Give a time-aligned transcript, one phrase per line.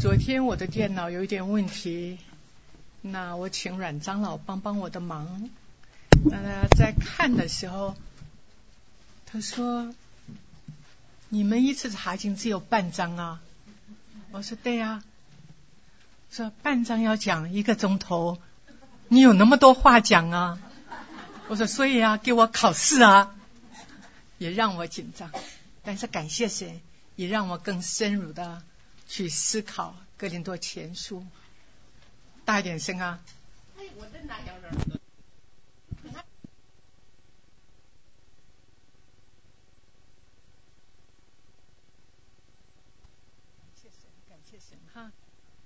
[0.00, 2.18] 昨天我的电脑有一点问题，
[3.02, 5.50] 那我请阮长老帮帮我的忙。
[6.24, 7.96] 那在看的时候，
[9.26, 9.92] 他说
[11.28, 13.40] ：“你们一次查经只有半张啊？”
[14.30, 15.02] 我说：“对呀。”
[16.30, 18.38] 说半张要讲一个钟头，
[19.08, 20.60] 你有那么多话讲啊？
[21.48, 23.34] 我说：“所以啊，给我考试啊，
[24.38, 25.32] 也让我紧张。
[25.82, 26.80] 但是感谢神，
[27.16, 28.62] 也让我更深入的。”
[29.08, 31.20] 去思考《格林多前书》，
[32.44, 33.20] 大一点声啊！
[33.78, 34.70] 哎，我在哪样人？
[34.70, 34.84] 感
[43.74, 45.10] 谢神，感谢神哈！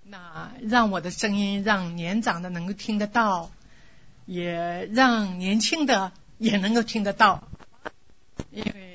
[0.05, 3.51] 那让我的声音让年长的能够听得到，
[4.25, 7.49] 也让年轻的也能够听得到，
[8.53, 8.92] 因为。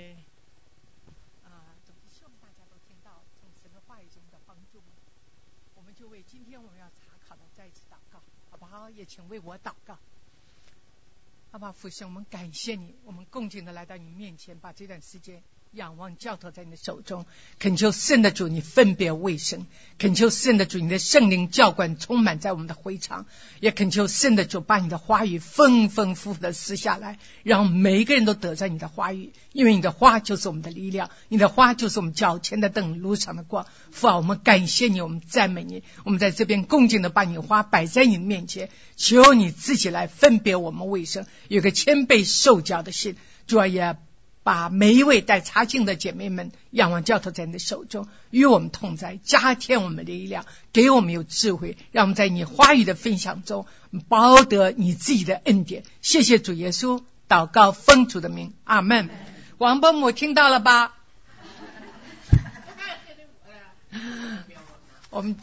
[8.89, 9.97] 也请为我祷告，
[11.51, 15.43] 阿爸，父兄，我们感谢你，我们恭敬的来到你面前，把这段时间。
[15.73, 17.25] 仰望教头在你的手中，
[17.59, 19.67] 恳求圣的主你分别卫生，
[19.99, 23.27] 恳求圣的主你的圣灵教官充满在我们的会场，
[23.59, 33.67] 也恳求圣的主把你的话语丰丰富富的撕下来，让每一个人都得在你的话语，因为你的话就是我们的力量，你的话就是我们脚前的灯，路上的光。
[33.91, 43.97] 父啊，我们感谢你，我们赞美你，我们在这边恭敬的把你的话摆在你的面前，求你自己来分别我们卫生，有个谦卑受教的心，主啊也。
[44.47, 53.67] 把每一位带茶经的姐妹们，仰望教头在你的手中，与我们同在，加添我们的力量，给我们有智慧，让我们在你话语的分享中，
[54.07, 55.83] 包得你自己的恩典。
[56.01, 59.09] 谢谢主耶稣，祷告奉主的名，阿门。
[59.57, 60.95] 王伯母听到了吧？
[65.09, 65.35] 我们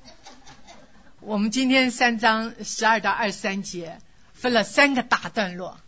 [1.20, 3.98] 我们今天三章十二到二十三节，
[4.32, 5.78] 分了三个大段落。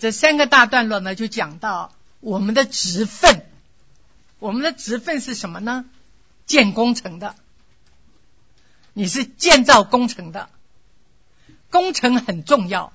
[0.00, 3.46] 这三个大段落呢，就讲到我们的职分。
[4.38, 5.84] 我们的职分是什么呢？
[6.46, 7.36] 建工程的，
[8.94, 10.48] 你是建造工程的，
[11.70, 12.94] 工程很重要。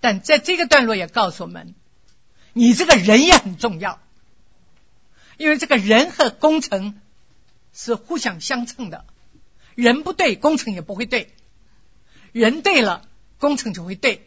[0.00, 1.74] 但在这个段落也告诉我们，
[2.54, 4.00] 你这个人也很重要，
[5.36, 6.98] 因为这个人和工程
[7.74, 9.04] 是互相相称的。
[9.74, 11.28] 人不对，工程也不会对；
[12.32, 13.06] 人对了，
[13.38, 14.25] 工程就会对。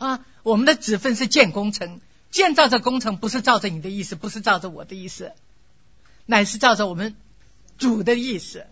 [0.00, 0.26] 啊。
[0.42, 2.00] 我们的职分是建工程，
[2.30, 5.34] 建造这工程不是照着你的意思，不是照着我的意思，
[6.24, 7.14] 乃是照着我们
[7.76, 8.66] 主的意思。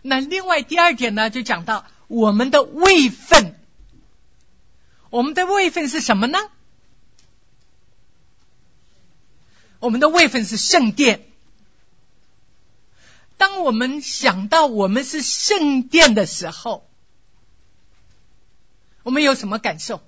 [0.00, 3.54] 那另外第二点呢，就讲到我们的位分，
[5.10, 6.38] 我们的位分是什么呢？
[9.78, 11.26] 我们的位分是圣殿。
[13.36, 16.88] 当我们想到我们是圣殿的时候，
[19.02, 20.00] 我们有什么感受？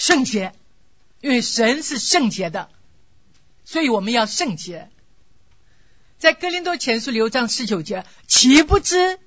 [0.00, 0.54] 圣洁，
[1.20, 2.70] 因为神是圣洁的，
[3.66, 4.88] 所以我们要圣洁。
[6.16, 9.18] 在哥林多前书六章十九节，岂不知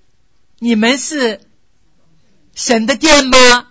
[0.57, 1.41] 你们是
[2.55, 3.67] 神的殿吗？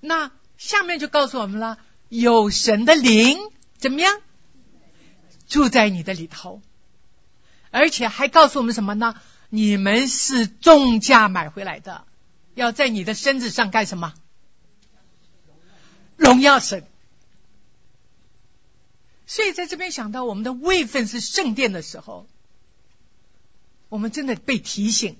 [0.00, 1.78] 那下面就告诉我们了，
[2.08, 3.38] 有神的灵
[3.78, 4.20] 怎么样
[5.46, 6.60] 住在你的里头，
[7.70, 9.14] 而且还告诉我们什么呢？
[9.50, 12.04] 你们是重价买回来的，
[12.54, 14.14] 要在你的身子上干什么？
[16.16, 16.86] 荣耀神，
[19.26, 22.26] 所以在这边想到我们的位分是圣殿的时候，
[23.88, 25.16] 我们真的被提醒，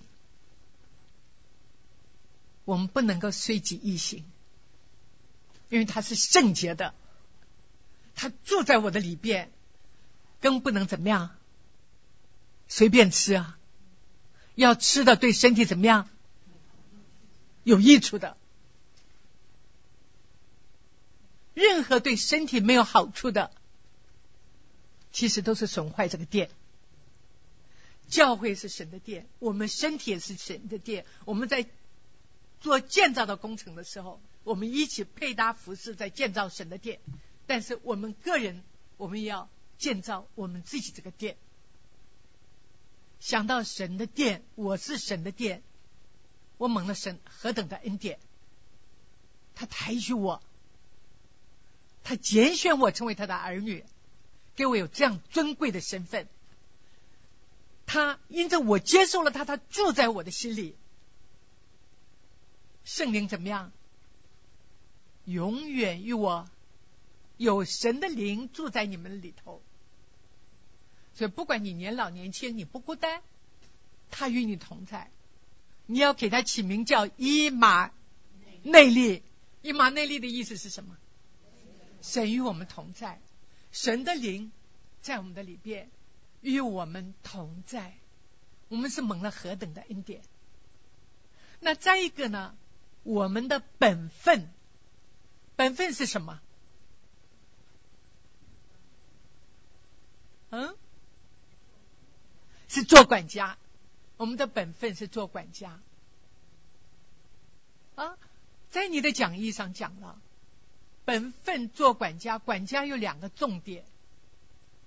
[2.65, 4.25] 我们不能够随己意行，
[5.69, 6.94] 因为他是圣洁的，
[8.15, 9.50] 他住在我的里边，
[10.41, 11.31] 更不能怎么样
[12.69, 13.59] 随便吃啊，
[14.54, 16.09] 要吃的对身体怎么样
[17.65, 18.37] 有益处的。
[21.54, 23.50] 任何对身体没有好处的，
[25.12, 26.51] 其实都是损坏这个殿。
[28.09, 31.06] 教会是神的殿，我们身体也是神的殿。
[31.24, 31.66] 我们在
[32.60, 37.01] 做建造的工程的时候，我们一起配搭服饰在建造神的殿。
[37.47, 38.62] 但是我们个人，
[38.97, 39.48] 我们要
[39.78, 41.36] 建造我们自己这个殿。
[43.21, 45.62] 想到神的殿，我是神的殿，
[46.59, 48.18] 我蒙了神何等的恩典，
[49.54, 50.42] 他抬举我。
[52.04, 53.84] 他拣选我成为他的儿女，
[54.54, 56.28] 给我有这样尊贵的身份。
[57.86, 60.77] 他因着我接受了他，他住在我的心里。
[62.84, 63.72] 圣灵怎么样？
[65.24, 66.47] 永远与我
[67.39, 69.62] 有神的灵住在你们里头。
[71.15, 73.22] 所以不管你年老年轻，你不孤单，
[74.10, 75.10] 他与你同在。
[75.86, 77.91] 你要给他起名叫伊马
[78.62, 79.22] 内利。
[79.62, 80.98] 伊马内利的意思是什么？
[82.04, 83.18] 神与我们同在，
[83.72, 84.53] 神的灵
[85.01, 85.91] 在我们的里边
[86.42, 87.95] 与我们同在。
[88.68, 90.21] 我们是蒙了何等的恩典？
[91.60, 92.54] 那再一个呢？
[93.04, 94.51] 我们的本分，
[95.56, 96.41] 本分是什么？
[100.50, 100.77] 嗯，
[102.68, 103.57] 是做管家。
[104.18, 105.80] 我们的本分是做管家。
[107.95, 108.18] 啊，
[108.71, 110.21] 在你的讲义上讲了，
[111.04, 113.84] 本分做管家，管家有两个重点，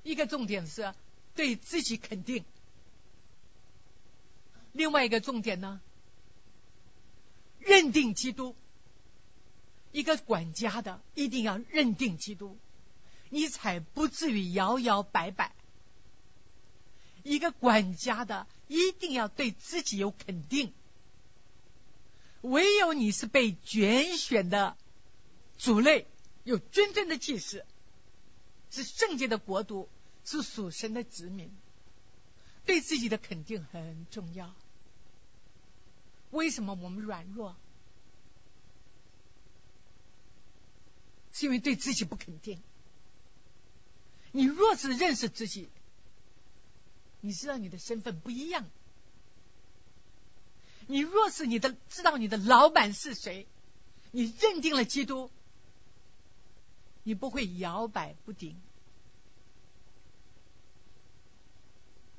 [0.04, 0.94] 一个重点是
[1.36, 2.44] 对自己肯定，
[4.72, 5.80] 另外一个重点呢？
[7.60, 8.56] 认定基督，
[9.92, 12.58] 一个管家的一定要认定基督，
[13.30, 15.54] 你才不至于摇摇摆摆。
[17.24, 20.74] 一个管家的一定要对自己有肯定，
[22.40, 24.78] 唯有你是被拣选的
[25.58, 26.08] 主类，
[26.44, 27.66] 有真正的祭司，
[28.70, 29.90] 是圣洁的国度，
[30.24, 31.52] 是属神的子民，
[32.66, 34.54] 对自己的肯定很重要。
[36.32, 37.56] 为什么我们软弱？
[41.34, 42.62] 是因为对自己不肯定。
[44.32, 45.70] 你若是认识自己，
[47.22, 48.66] 你知道你的身份不一样。
[50.88, 53.48] 你若是你的知道你的老板是谁，
[54.12, 55.30] 你认定了基督，
[57.08, 58.60] 你不会摇摆不定。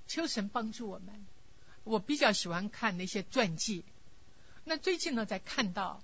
[0.06, 1.26] 求神帮助我们。
[1.84, 3.84] 我比较喜欢看那些传记。
[4.64, 6.02] 那最近呢，在看到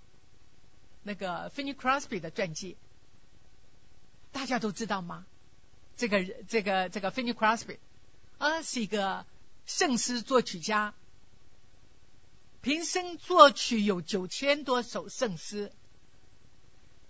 [1.03, 2.77] 那个 Fanny Crosby 的传记，
[4.33, 5.25] 大家都知道吗？
[5.97, 7.79] 这个这个这个 Fanny Crosby
[8.37, 9.25] 啊，是一个
[9.65, 10.93] 圣诗作曲家，
[12.61, 15.73] 平生作曲有九千多首圣诗，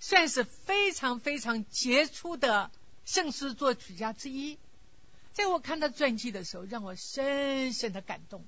[0.06, 2.70] 算是非常非常杰出的
[3.06, 4.58] 圣诗作曲家之一。
[5.32, 8.44] 在我看他传记的时候，让我深深的感动。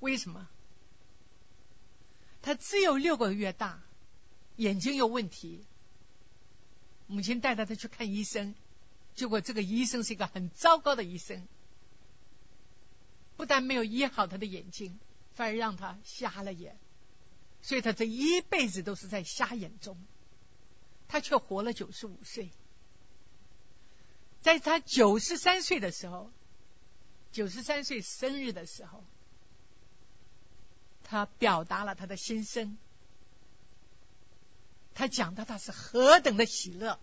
[0.00, 0.48] 为什么？
[2.40, 3.82] 他只有六个月大，
[4.56, 5.66] 眼睛有问题，
[7.06, 8.54] 母亲带着他去看医生，
[9.14, 11.46] 结果这个医生是一个很糟糕的医生，
[13.36, 14.98] 不但没有医好他的眼睛，
[15.34, 16.78] 反而让他瞎了眼，
[17.60, 20.02] 所以他这一辈子都是在瞎眼中，
[21.12, 22.50] 他却活了九十五岁，
[24.40, 26.30] 在他九十三岁的时候，
[27.32, 29.04] 九十三岁生日的时候。
[31.04, 32.78] 他表达了他的心声，
[34.94, 36.98] 他讲到他是何等的喜乐。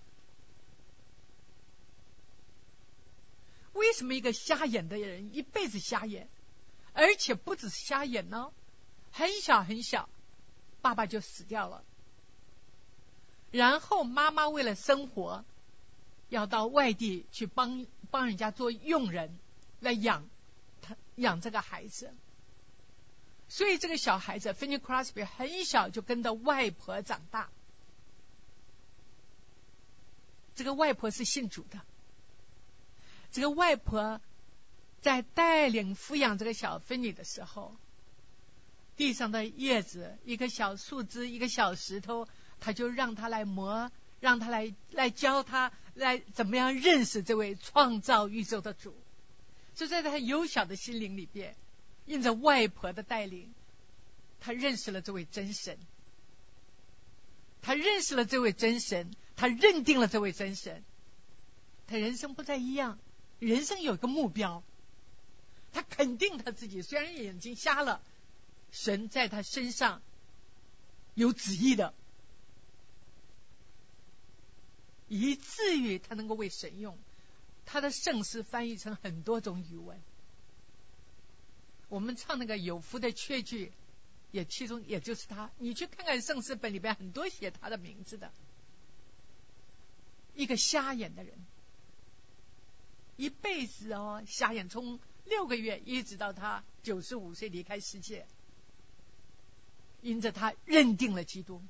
[3.73, 6.27] 为什么一个瞎眼的人一辈子瞎眼，
[6.93, 8.51] 而且不止瞎眼呢？
[9.11, 10.09] 很小很小，
[10.81, 11.83] 爸爸就死掉了，
[13.51, 15.43] 然后妈妈为了生活，
[16.29, 19.37] 要到外地去帮帮人家做佣人
[19.79, 20.27] 来养
[20.81, 22.13] 他养这个孩子。
[23.47, 27.49] 所以这个小孩子 Fanny Crosby 很小就跟着外婆长大。
[30.53, 31.79] 这个外婆是信主的。
[33.31, 34.21] 这个外婆
[35.01, 37.75] 在带领抚养这个小芬妮的时候，
[38.97, 42.27] 地上的叶子、一个小树枝、一个小石头，
[42.59, 48.95] 他就让他来磨，让他来来教他来怎么样认识这位创造宇宙的主。
[49.75, 51.55] 就在他幼小的心灵里边。
[52.05, 53.53] 印着外婆的带领，
[54.39, 55.77] 他认识了这位真神。
[57.61, 60.83] 他认识了这位真神，他认定了这位真神。
[61.85, 62.97] 他人生不再一样，
[63.37, 64.63] 人生有一个目标。
[65.71, 68.01] 他肯定他自己，虽然眼睛瞎了，
[68.71, 70.01] 神在他身上
[71.13, 71.93] 有旨意的，
[75.09, 76.97] 以至于他能够为神用。
[77.65, 80.01] 他的圣诗翻译成很多种语文。
[81.87, 83.71] 我们唱那个有福的雀句，
[84.31, 85.51] 也其中也就是他。
[85.57, 88.31] 你去看看圣诗本里边很多写他的名字的，
[90.35, 91.33] 一个瞎眼的人，
[93.17, 98.25] 一辈子哦瞎眼，从六个月一直到他九十五岁离开世界，
[100.01, 101.61] 因着他认定了基督，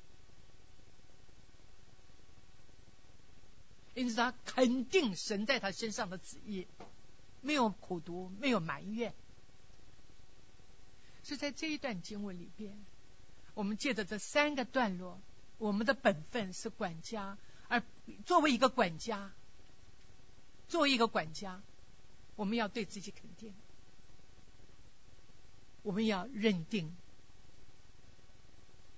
[3.99, 6.67] 因此他肯定神在他身上的旨意，
[7.41, 9.13] 没有苦读，没有埋怨。
[11.21, 12.79] 就在这一段经文里边，
[13.55, 15.19] 我们借着这三个段落，
[15.57, 17.37] 我们的本分是管家，
[17.67, 17.83] 而
[18.25, 19.33] 作为一个管家，
[20.69, 21.61] 作为一个管家，
[22.37, 23.53] 我们要对自己肯定，
[25.83, 26.95] 我们要认定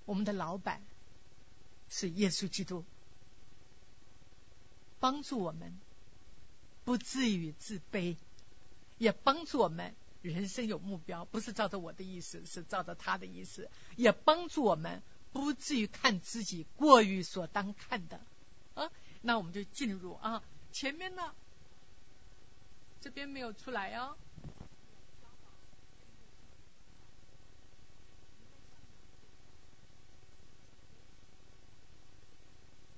[0.04, 0.80] 我们的老板
[1.90, 2.84] 是耶稣基督，
[5.02, 5.76] 帮助我们
[6.84, 8.16] 不至于自卑，
[8.98, 18.20] 也帮助我们人生有目标，不是照着我的意思，是照着他的意思，也帮助我们不至于看自己过于所当看的
[18.74, 18.92] 啊。
[19.22, 21.34] 那我们就进入啊，前面呢。
[23.00, 24.16] 这边没有出来哦。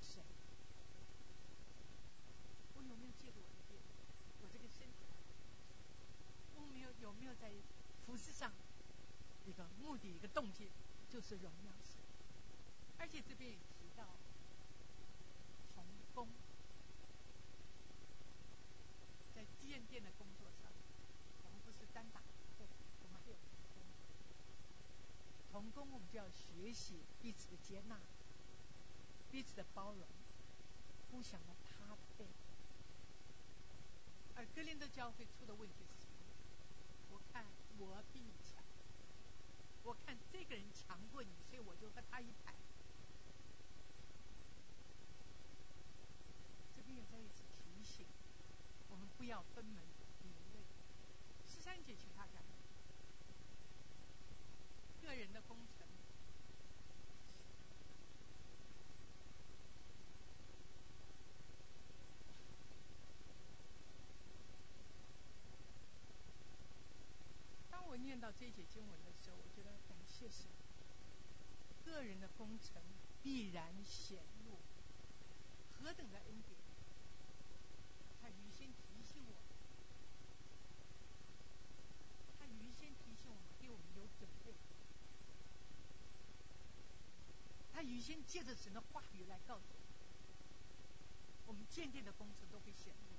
[0.02, 0.20] 谁？
[2.76, 3.78] 我有没有借着我的病？
[4.42, 4.92] 我这个身体，
[6.54, 7.50] 我没有有没有在
[8.04, 8.52] 服饰上
[9.46, 10.68] 一个目的、一个动机，
[11.10, 11.94] 就是荣耀神。
[13.52, 14.06] 提到
[15.74, 15.84] 同
[16.14, 16.28] 工。
[19.34, 20.70] 在建店的工作上，
[21.44, 22.26] 我们不是单打独
[22.58, 22.66] 斗，
[23.02, 23.82] 我们还有同工。
[25.52, 27.98] 同工，我们就要学习彼此的接纳，
[29.30, 30.06] 彼此的包容，
[31.10, 32.26] 互相的搭配。
[34.36, 36.14] 而格林的教会出的问题是什么？
[37.12, 37.44] 我看
[37.78, 38.62] 我比你强，
[39.84, 42.52] 我看这个人强过你，所以我就和他一排。
[46.94, 48.06] 这边有在一次提醒。
[48.88, 49.82] 我们不要分门
[50.22, 50.64] 别类。
[51.44, 52.40] 十三节，请大家
[55.02, 55.86] 个人的工程。
[67.70, 70.46] 当我念到这节经文的时候，我觉得感谢神。
[71.84, 72.80] 个人的工程
[73.22, 74.58] 必然显露，
[75.76, 76.63] 何等的恩典！
[78.24, 79.36] 他预先提醒我，
[82.38, 84.54] 他预先提醒我们，对我们有准备。
[87.74, 89.88] 他预先借着神的话语来告诉我们，
[91.48, 93.12] 我们建殿的工程都会显露。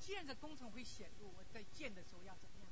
[0.00, 2.68] 既然这工程会显露，我在建的时候要怎么样？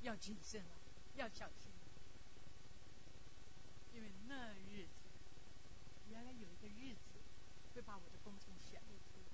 [0.00, 0.72] 要谨慎啊，
[1.16, 1.70] 要小心，
[3.92, 4.88] 因为那日子，
[6.08, 7.20] 原来有一个日子
[7.74, 9.30] 会把我的工程显露出来。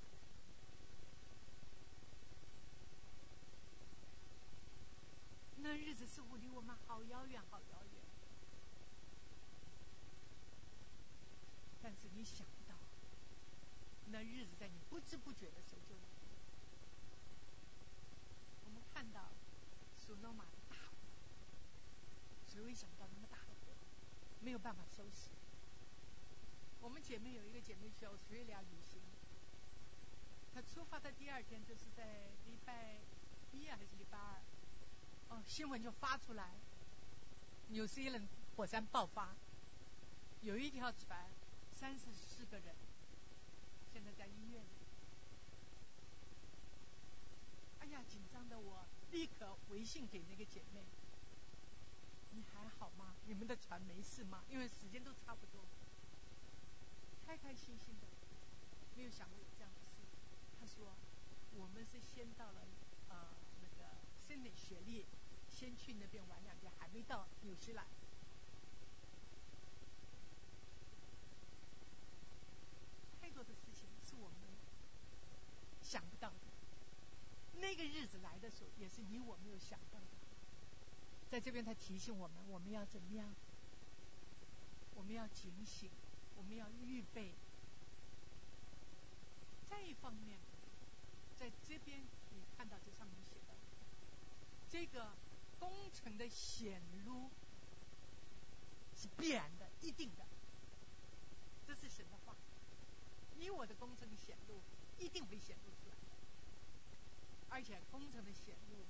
[5.66, 8.02] 那日子似乎离我们好遥远，好遥远。
[11.82, 12.76] 但是你想不到，
[14.12, 16.30] 那日子在你不知不觉的时候就来了。
[18.64, 19.32] 我们看到
[19.98, 20.94] 索诺玛的大火，
[22.46, 23.74] 谁会想到那么大的火
[24.40, 25.30] 没有办法收拾？
[26.80, 29.00] 我们姐妹有一个姐妹去澳大利亚旅行，
[30.54, 33.00] 她出发的第二天就是在礼拜
[33.50, 34.40] 一还是礼拜二？
[35.28, 36.50] 哦，新闻就发出来，
[37.68, 39.34] 纽西兰火山爆发，
[40.42, 41.28] 有一条船，
[41.74, 42.74] 三十四个人，
[43.92, 44.68] 现在在医院里。
[47.80, 50.84] 哎呀，紧张的我立刻回信给那个姐妹
[52.34, 53.14] ：“你还好吗？
[53.26, 54.42] 你们的船没事吗？
[54.48, 55.64] 因为时间都差不多。”
[57.26, 58.06] 开开心心的，
[58.96, 60.06] 没有想过有这样的事。
[60.60, 60.94] 他说
[61.58, 62.62] ：“我们是先到了
[64.26, 65.04] 个。”森美学历，
[65.48, 67.86] 先去那边玩两天，还没到纽西兰。
[73.20, 74.48] 太多的事情是我们
[75.82, 76.36] 想不到的。
[77.60, 80.06] 那个日子来的时候，也是你我没有想到的。
[81.30, 83.34] 在这边，他提醒我们，我们要怎么样？
[84.94, 85.90] 我们要警醒，
[86.36, 87.34] 我们要预备。
[89.68, 90.38] 再一方面，
[91.38, 92.00] 在这边
[92.34, 93.35] 你看到这上面写。
[94.70, 95.12] 这个
[95.58, 97.30] 工程的显露
[98.96, 100.26] 是必然的、一定的，
[101.66, 102.34] 这是神的话。
[103.38, 104.60] 你我的工程显露
[104.98, 105.96] 一定会显露出来，
[107.50, 108.84] 而且工程的显露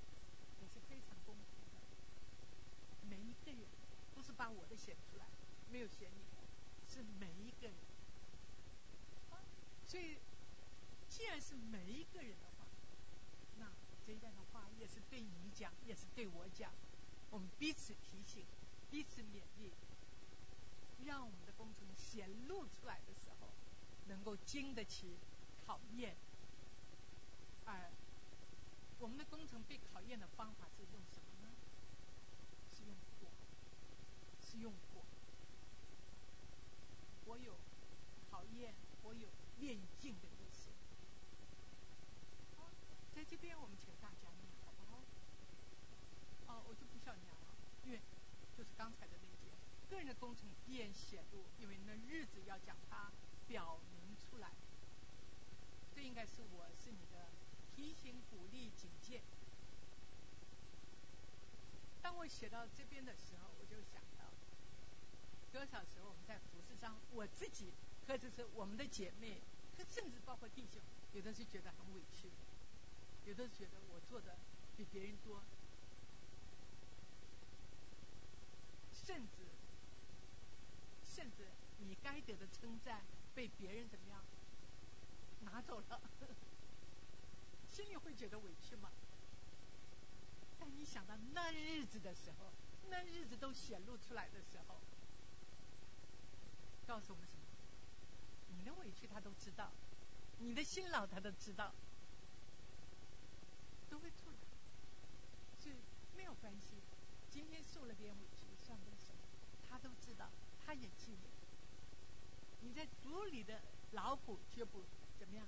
[0.60, 1.80] 也是非常公平的。
[3.10, 3.68] 每一个人
[4.14, 5.26] 不是把我的显出来，
[5.70, 6.42] 没有显你的，
[6.88, 7.74] 是每一个人。
[9.86, 10.16] 所以，
[11.08, 12.55] 既然是每一个人的话，
[14.06, 16.70] 这一段的话也是对你讲，也是对我讲。
[17.30, 18.46] 我们彼此提醒，
[18.88, 19.72] 彼此勉励，
[21.04, 23.48] 让我们的工程显露出来的时候，
[24.06, 25.16] 能够经得起
[25.66, 26.14] 考验。
[27.64, 27.90] 而
[29.00, 31.52] 我们的工程被考验的方法是用什么呢？
[32.72, 33.26] 是用火，
[34.40, 35.02] 是用火。
[37.24, 37.56] 我有
[38.30, 38.72] 考验，
[39.02, 40.28] 我有炼净的
[43.16, 45.00] 在这边我们请大家念，好不好？
[46.52, 47.34] 哦，我就不笑你了，
[47.82, 47.98] 因为
[48.54, 49.48] 就是刚才的那节，
[49.88, 53.10] 个人的工程也显露，因为那日子要讲它
[53.48, 54.50] 表明出来。
[55.94, 57.30] 这应该是我是你的
[57.74, 59.22] 提醒、鼓励、警戒。
[62.02, 64.28] 当我写到这边的时候，我就想到
[65.54, 67.72] 多少时候我们在服饰上，我自己
[68.06, 69.40] 或者是我们的姐妹，
[69.88, 70.82] 甚至包括弟兄，
[71.14, 72.28] 有的是觉得很委屈。
[73.26, 74.36] 有的觉得我做的
[74.76, 75.42] 比别人多，
[78.92, 79.42] 甚至
[81.04, 81.48] 甚至
[81.80, 83.02] 你该得的称赞
[83.34, 84.22] 被别人怎么样？
[85.44, 86.00] 拿走了，
[87.70, 88.90] 心里会觉得委屈吗？
[90.58, 92.52] 但你想到那日子的时候，
[92.90, 94.76] 那日子都显露出来的时候，
[96.86, 97.42] 告诉我们什么？
[98.56, 99.70] 你的委屈他都知道，
[100.38, 101.72] 你的辛劳他都知道，
[103.90, 104.36] 都会出来，
[105.58, 105.76] 所以
[106.16, 106.74] 没有关系。
[107.30, 109.20] 今天受了点委屈，算不了什么，
[109.68, 110.30] 他都知道，
[110.64, 111.30] 他也记得。
[112.62, 113.62] 你在主里的
[113.92, 114.82] 劳苦绝不。
[115.18, 115.46] 怎么样？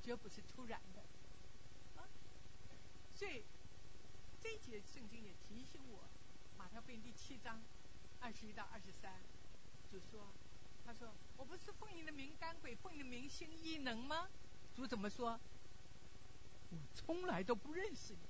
[0.00, 1.02] 绝不是突然的
[2.00, 2.06] 啊！
[3.12, 3.42] 所以
[4.40, 6.04] 这节圣经也提醒我，
[6.56, 7.60] 马太福音第七章
[8.20, 9.20] 二十一到二十三，
[9.90, 10.28] 就说
[10.86, 14.28] ：“他说我不是奉你的名赶鬼，奉你的名行异能吗？”
[14.76, 15.40] 主怎么说？
[16.70, 18.20] 我从来都不认识你。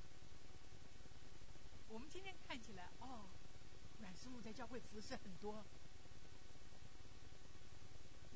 [1.88, 3.24] 我们今天看起来，哦，
[4.00, 5.64] 阮师母在教会服侍很多，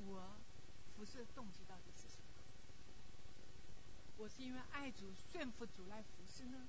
[0.06, 0.36] 我。
[0.94, 2.22] 服侍的动机到底是什么？
[4.18, 6.68] 我是因为爱主、顺服主来服侍呢，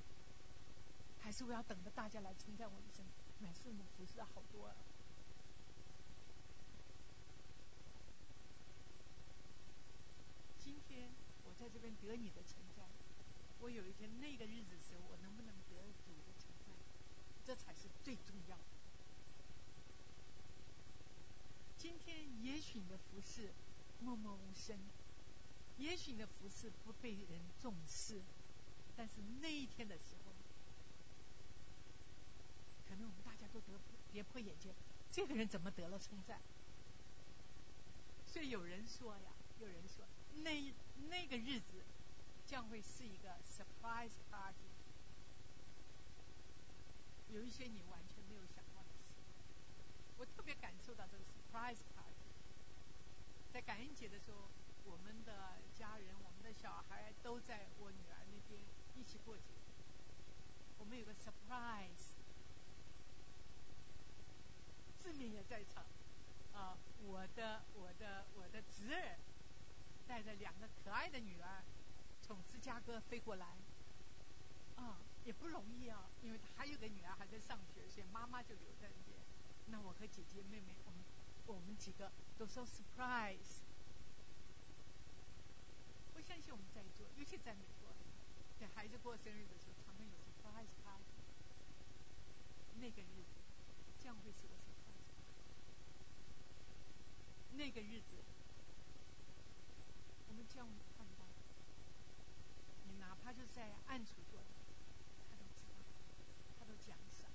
[1.19, 3.05] 还是我要等着大家来称赞我一声？
[3.39, 4.75] 买圣母服侍的好多啊！
[10.57, 11.11] 今天
[11.43, 12.72] 我在这边得你的称赞，
[13.63, 16.75] 我有一天那个日子时候，我能不能得主的称赞？
[17.45, 18.63] 这才是最重要的。
[21.77, 23.49] 今天也许你的服饰。
[24.01, 24.77] 默默无声，
[25.77, 28.21] 也许你的服饰不被人重视，
[28.97, 30.33] 但是那一天的时候，
[32.85, 33.79] 可能我们大家都得
[34.11, 34.73] 跌破眼镜，
[35.09, 36.41] 这个人怎么得了称赞？
[38.27, 40.05] 所以有人说呀，有人说，
[40.43, 40.73] 那
[41.07, 41.81] 那个日子
[42.53, 44.69] 将会是一个 surprise party，
[47.29, 49.09] 有一些你完全没有想到的事，
[50.19, 52.13] 我特别感受到这个 surprise party。
[53.51, 54.51] 在感恩节的时候，
[54.85, 58.61] 我们的家人、我们的小孩都在我女儿那边
[58.93, 59.45] 一起过节。
[60.77, 62.13] 我们有个 surprise，
[65.01, 65.83] 志明也在场。
[66.53, 69.17] 啊，我的、我的、我的侄儿
[70.07, 71.63] 带着两个可爱的女儿
[72.25, 73.57] 从芝加哥飞过来。
[74.77, 79.19] 啊，也不容易啊，因为他还有个女儿还在上学，所以妈妈就留在那边。
[79.67, 80.99] 那我和姐姐、妹妹，我们。
[81.45, 83.59] 我们几个都说 surprise，
[86.15, 87.91] 我相信我们在座，尤其在美国，
[88.57, 91.03] 给孩子过生日的时候，他们有 surprise party。
[92.79, 93.41] 那个日子
[93.99, 95.03] 将会是个 surprise。
[97.57, 98.23] 那个日子，
[100.29, 100.65] 我们将
[103.23, 104.45] 他，就在暗处做的，
[105.29, 105.75] 他都知道，
[106.59, 107.31] 他都奖赏。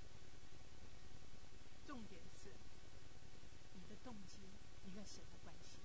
[1.87, 2.55] 重点是。
[3.75, 4.41] 你的动机，
[4.85, 5.79] 你跟神的关系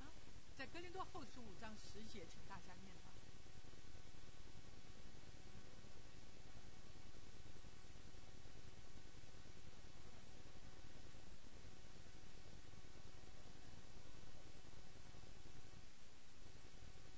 [0.00, 0.12] 啊，
[0.58, 3.10] 在格林多后书五章十节，请大家念吧。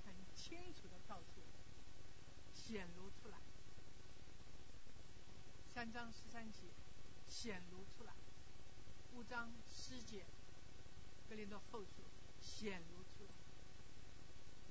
[0.05, 1.47] 很清楚的告诉我
[2.55, 3.39] 显露出来。
[5.93, 6.69] 三章十三节，
[7.29, 8.15] 显露出来。
[9.13, 10.25] 五章师姐
[11.29, 12.01] 格林的后书
[12.41, 13.35] 显露出来，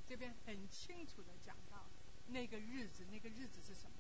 [0.10, 1.86] 这边很清楚的讲到
[2.30, 3.98] 那个日子，那个日子是什么？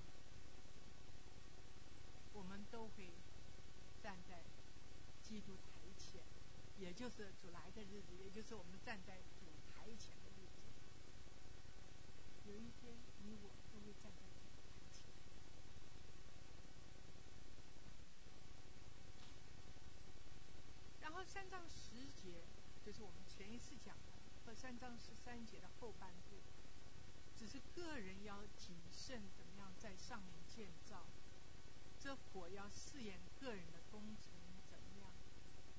[2.33, 3.11] 我们都会
[4.01, 4.41] 站在
[5.21, 6.23] 基督台前，
[6.79, 10.57] 也就是主来的日子，也就是我们站在主台前的日子。
[12.49, 14.31] 有一天，你我都会站在。
[21.01, 22.43] 然后三章十节
[22.85, 26.35] 就是我们前一次讲的，和三章十三节的后半部，
[27.39, 31.05] 只是个人要谨慎怎么样在上面建造，
[32.01, 34.33] 这火要试验个人的工程
[34.69, 35.09] 怎么样。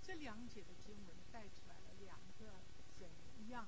[0.03, 2.63] 这两节的经文带出来了两个
[2.99, 3.11] 怎
[3.51, 3.67] 样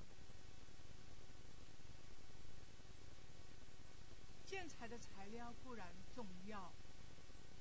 [4.46, 6.72] 建材的材料固然重要，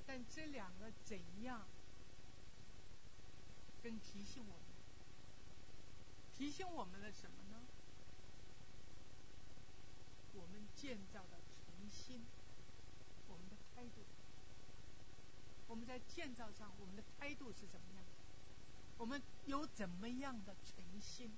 [0.07, 1.67] 但这两个怎样，
[3.83, 4.63] 跟提醒我们，
[6.37, 7.59] 提醒我们的什么呢？
[10.33, 12.21] 我们建造的诚心，
[13.27, 14.01] 我们的态度，
[15.67, 18.03] 我们在建造上，我们的态度是怎么样？
[18.97, 21.29] 我们有怎么样的诚心？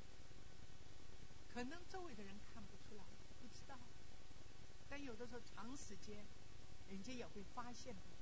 [1.51, 3.03] 可能周围的人看不出来，
[3.41, 3.75] 不知道，
[4.87, 6.23] 但有的时候长时间，
[6.89, 8.14] 人家也会发现的。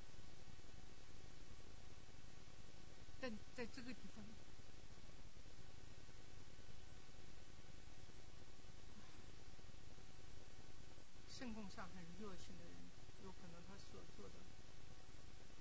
[3.24, 4.22] 但在这个地方。
[11.32, 12.76] 圣供上很热心的人，
[13.24, 14.36] 有可能他所做的，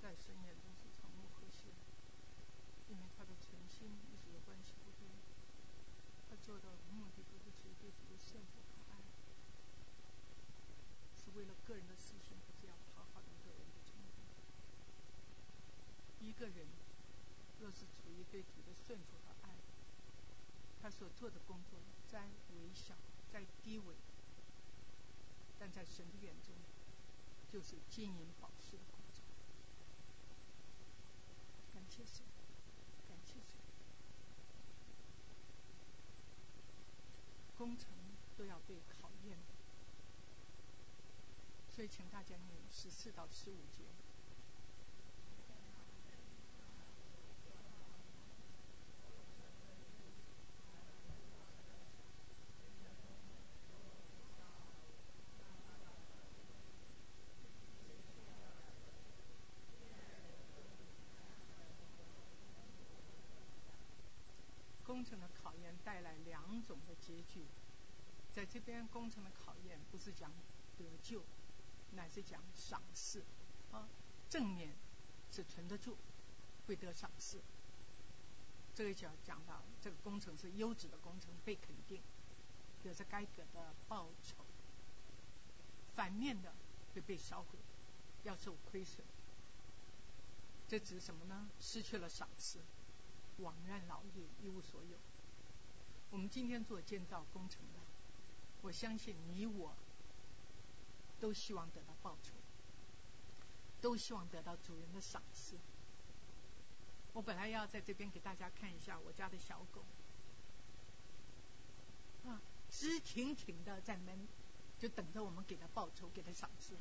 [0.01, 1.71] 在神眼中是草木和谐，
[2.91, 5.07] 因为他的诚心与主的关系不对，
[6.29, 8.99] 他做的目的不是出于对主的圣服和爱，
[11.15, 14.19] 是为了个人的私心，不是要讨好一个人的成功。
[16.19, 16.67] 一个人
[17.63, 19.55] 若是处于对主的顺服和爱，
[20.81, 21.79] 他所做的工作
[22.11, 22.93] 再微小、
[23.31, 23.95] 再低微。
[25.57, 26.53] 但在神的眼中，
[27.49, 29.23] 就是金银宝石的工作。
[31.73, 32.25] 感谢神，
[33.07, 33.55] 感谢神。
[37.57, 37.87] 工程
[38.37, 39.53] 都要被考验的，
[41.73, 43.83] 所以请大家念十四到十五节。
[64.85, 67.45] 工程的考验带来两种的结局，
[68.33, 70.31] 在这边工程的考验不是讲
[70.77, 71.21] 得救，
[71.95, 73.21] 乃是讲赏识
[73.71, 73.87] 啊，
[74.29, 74.73] 正面
[75.31, 75.97] 是存得住，
[76.67, 77.41] 会得赏识。
[78.73, 82.01] 这个就要讲到这个工程是优质的工程，被肯定，
[82.83, 84.45] 有着该得的报酬。
[85.95, 86.55] 反面的
[86.95, 87.59] 会被销毁，
[88.23, 89.05] 要受亏损。
[90.67, 91.49] 这指什么呢？
[91.59, 92.59] 失去了赏识。
[93.39, 94.97] 枉然劳力，一无所有。
[96.13, 97.79] 我们今天做建造工程的，
[98.61, 99.73] 我相信你我
[101.19, 102.33] 都希望得到报酬，
[103.81, 105.55] 都希望得到主人的赏识。
[107.13, 109.81] 我本来要在这边给大家看一下我家的小狗，
[112.29, 114.27] 啊，直挺挺的在门，
[114.77, 116.75] 就等着我们给它报酬，给它赏识。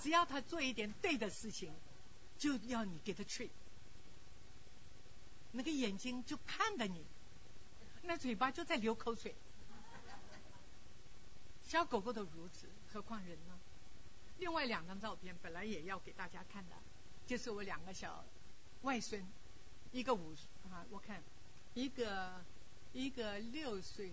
[0.00, 1.72] 只要它做一点对的事情，
[2.36, 3.48] 就要你给它 treat。
[5.52, 7.06] 那个眼睛就看着你，
[8.02, 9.34] 那嘴巴就在流口水。
[11.62, 13.58] 小狗狗都如此，何况人呢？
[14.38, 16.76] 另外两张照片本来也要给大家看的，
[17.26, 18.24] 就是我两个小
[18.82, 19.24] 外孙，
[19.92, 20.34] 一个五
[20.70, 21.22] 啊，我看
[21.74, 22.44] 一个
[22.92, 24.12] 一个六岁，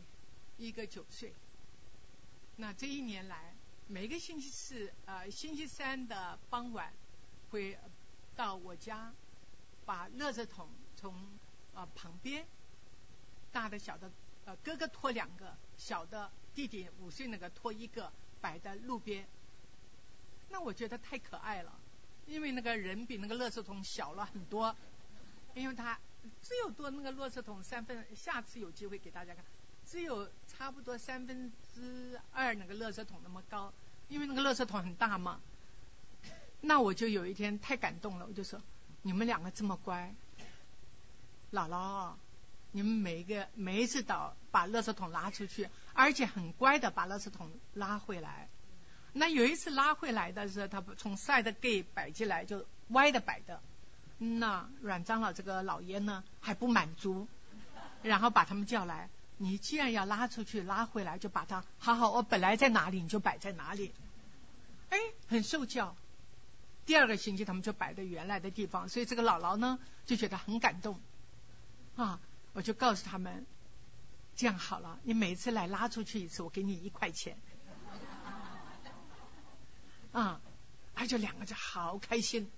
[0.58, 1.34] 一个九岁。
[2.58, 3.56] 那这一年来，
[3.88, 6.94] 每个星期四呃星期三的傍晚，
[7.50, 7.78] 会
[8.36, 9.14] 到我家
[9.86, 10.70] 把垃圾桶。
[11.00, 11.14] 从
[11.76, 12.48] 啊旁边，
[13.52, 14.12] 大的小的
[14.46, 19.28] 呃哥哥拖两个，小的弟弟五岁那个拖一个，摆在路边。
[20.50, 21.74] 那我觉得太可爱了，
[22.26, 24.76] 因为那个人比那个垃圾桶小了很多，
[25.54, 26.00] 因为他
[26.42, 29.44] 只有多那个垃圾桶三分，下次有机会给大家看，
[29.86, 33.74] 只有差不多三分之二那个垃圾桶那么高，
[34.08, 35.42] 因为那个垃圾桶很大嘛。
[36.62, 38.62] 那我就有一天太感动了，我就说
[39.02, 40.14] 你们两个这么乖。
[41.52, 42.14] 姥姥，
[42.78, 48.50] 你们每一个每一次倒把垃圾桶拉出去，而且很乖的把垃圾桶拉回来。
[49.14, 53.64] 那有一次拉回来的时候，他从 side gate 摆进来就歪的摆的。
[54.20, 57.28] 那阮长老这个老爷呢还不满足，
[58.04, 63.92] 然后把他们叫来，你既然要拉出去拉回来，就把它好好，我本来在哪里你就摆在哪里。
[64.92, 65.98] 哎，很受教。
[66.86, 71.00] 第二个星期他们就摆在原来的地方，所以这个姥姥呢就觉得很感动。
[71.96, 72.20] 啊！
[72.54, 73.46] 我就告诉他们，
[74.36, 77.38] 这样好了，你每次来拉出去一次，我给你一块钱。
[80.12, 80.42] 啊，
[80.96, 82.50] 他就两个就好开心。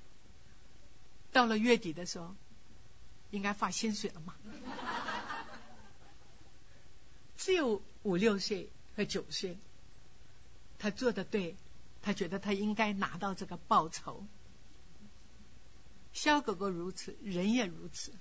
[1.32, 2.36] 到了月底的时候，
[3.32, 4.36] 应该发薪水了嘛？
[7.38, 9.58] 只有五六岁和九岁，
[10.78, 11.56] 他做的对，
[12.02, 14.26] 他觉得他应该拿到这个报酬。
[16.14, 18.12] 小狗狗如此，人也如此。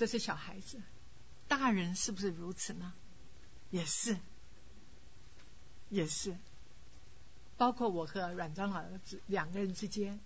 [0.00, 0.80] 这是小孩子，
[1.46, 2.94] 大人是不是如此呢？
[3.68, 4.16] 也是，
[5.90, 6.38] 也是。
[7.58, 10.18] 包括我和阮长老之两个人之间，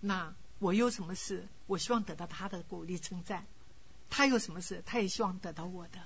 [0.00, 3.44] 那我有什么事，我希望得到他的鼓励称赞；
[4.10, 6.00] 他有什么事，他也希望得到我的。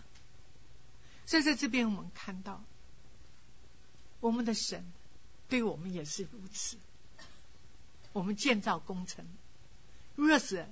[1.25, 2.63] 所以在这边我们看到，
[4.21, 4.85] 我们的神
[5.49, 6.77] 对我们也是如此。
[8.13, 9.25] 我们建造工程，
[10.17, 10.69] 若是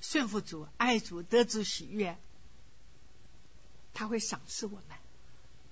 [0.00, 2.16] 顺服主、爱主、得主喜悦，
[3.94, 4.96] 他会赏赐我们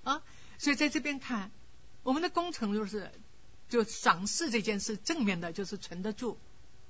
[0.03, 0.23] 啊。
[0.57, 1.51] 所以在这边看，
[2.03, 3.11] 我们的工程就是
[3.69, 6.37] 就赏赐这件事正面的，就是存得住、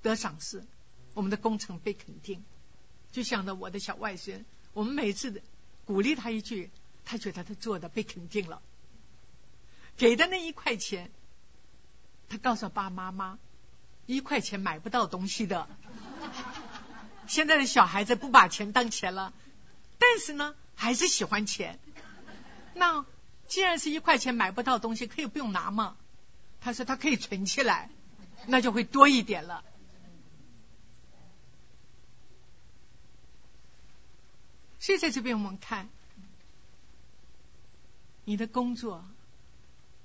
[0.01, 0.65] 得赏赐，
[1.13, 2.43] 我们的工程被肯定。
[3.11, 5.41] 就想着我的小外孙，我们每次
[5.85, 6.69] 鼓励他一句，
[7.05, 8.61] 他觉得他做的被肯定了，
[9.95, 11.11] 给的那一块钱，
[12.29, 13.37] 他告诉爸妈妈。
[14.09, 15.67] 一块钱买不到东西的，
[17.27, 19.33] 现在的小孩子不把钱当钱了，
[19.99, 21.79] 但是呢，还是喜欢钱。
[22.73, 23.05] 那
[23.47, 25.97] 既然是一块钱买不到东西，可以不用拿吗？
[26.61, 27.89] 他说他可以存起来，
[28.45, 29.63] 那就会多一点了。
[34.79, 35.89] 所以在这边我们看，
[38.25, 39.05] 你的工作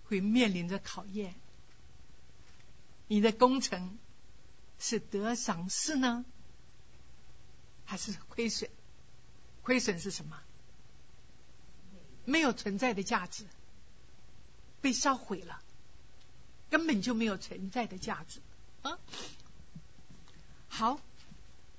[0.04, 1.34] 会面临着考验。
[3.08, 3.98] 你的工程
[4.78, 6.24] 是得赏赐呢，
[7.92, 8.70] 还是亏损？
[9.62, 10.40] 亏损是什么？
[12.24, 13.44] 没有存在的价值，
[14.80, 15.62] 被烧毁了，
[16.70, 18.40] 根本就没有存在的价值
[18.80, 18.98] 啊！
[20.68, 21.02] 好，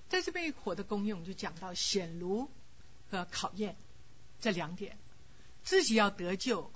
[0.07, 2.47] 在这边火的功用就讲到显炉
[3.09, 3.75] 和考验
[4.39, 4.99] 这两点，
[5.63, 6.71] 自己要得救，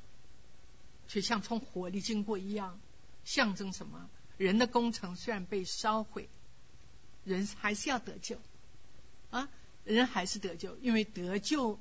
[1.07, 2.79] 却像从火里经过一样，
[3.23, 4.09] 象征什么？
[4.37, 6.27] 人的工程虽然被烧毁，
[7.23, 8.41] 人还是要得救
[9.29, 9.49] 啊！
[9.83, 11.79] 人还是得救，因为得救，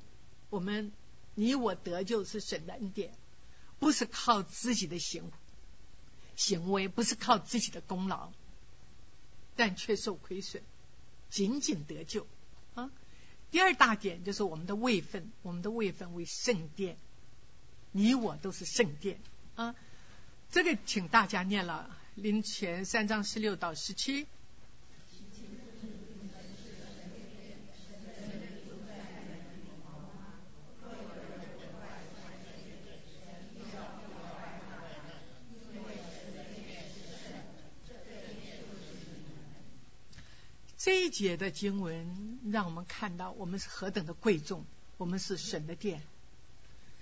[0.50, 0.92] 我们
[1.34, 3.12] 你我得救是神的恩典，
[3.78, 5.30] 不是靠自己的行
[6.36, 8.30] 行为，不是靠自己的功劳，
[9.56, 10.62] 但却受亏损，
[11.30, 12.26] 仅仅得救
[12.74, 12.90] 啊！
[13.50, 16.96] 第二大点就是我们的位分，我们的位分为圣殿，
[17.92, 19.18] 你我都是圣殿
[19.54, 19.74] 啊！
[20.50, 21.96] 这个请大家念了。
[22.14, 24.26] 林前三章十六到十七，
[40.86, 44.64] 这一节的经文让我们看到我们是何等的贵重，
[44.98, 46.00] 我们是神的殿，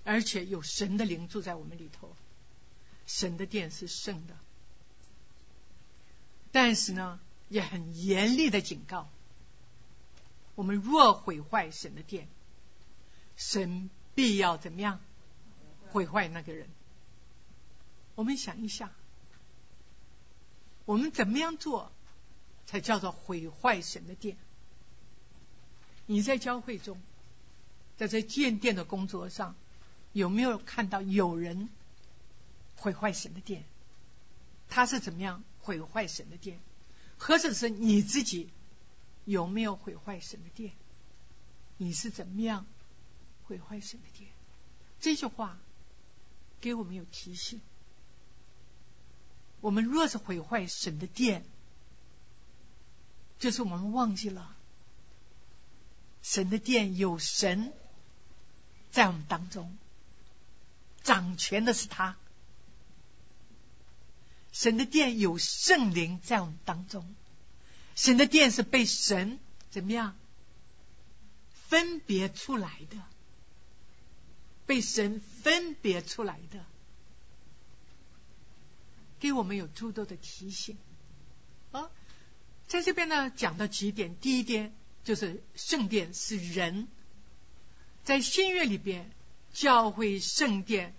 [0.05, 2.17] 而且有神的灵住在我们里头，
[3.05, 4.39] 神的殿是圣的。
[6.51, 7.21] 但是呢，
[7.51, 9.11] 也很严厉的警告：
[10.55, 12.27] 我们若毁坏神的殿，
[13.37, 14.99] 神必要怎么样
[15.91, 16.71] 毁坏那个人？
[18.15, 18.91] 我们想一下，
[20.87, 21.93] 我们怎么样做
[22.67, 24.37] 才叫做毁坏神的殿？
[26.07, 27.01] 你在教会中，
[27.97, 29.55] 在这建殿的工作上，
[30.13, 31.69] 有没有看到有人
[32.77, 33.65] 毁坏神的殿？
[34.69, 35.43] 他是怎么样？
[35.61, 36.59] 毁坏神的殿，
[37.19, 38.51] 或者是你自己
[39.25, 40.73] 有没有毁坏神的殿？
[41.79, 42.67] 你是怎么样
[43.47, 44.31] 毁坏神的殿？
[45.01, 45.59] 这句话
[46.61, 47.63] 给我们有提醒：
[49.63, 51.45] 我们若是毁坏神的殿，
[53.45, 54.57] 就是我们忘记了
[56.23, 57.75] 神的殿有神
[58.91, 59.77] 在我们当中，
[61.03, 62.17] 掌权的是他。
[64.51, 67.15] 神的殿有圣灵在我们当中，
[67.95, 70.17] 神的殿是被神怎么样
[71.69, 72.97] 分别出来的？
[74.65, 76.65] 被神分别出来的，
[79.21, 80.79] 给我们有诸多的提醒！
[82.67, 84.75] 在这边呢，讲到几点，第一点
[85.05, 86.89] 就是圣殿是人，
[88.05, 89.11] 在新约里边，
[89.53, 90.95] 教会圣殿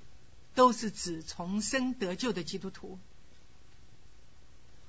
[0.53, 2.99] 都是指重生得救的基督徒。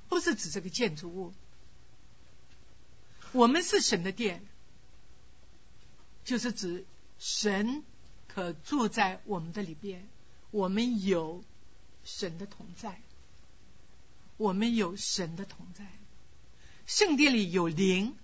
[0.08, 1.34] 不是指这个建筑物，
[3.32, 4.40] 我们是神的殿，
[6.24, 6.84] 就是指
[7.18, 7.82] 神
[8.28, 10.06] 可住在我们的里边，
[10.52, 11.42] 我们有
[12.04, 13.00] 神的同在，
[14.36, 15.84] 我们有神的同在，
[16.86, 18.16] 圣殿里有灵，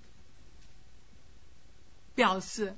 [2.14, 2.76] 表示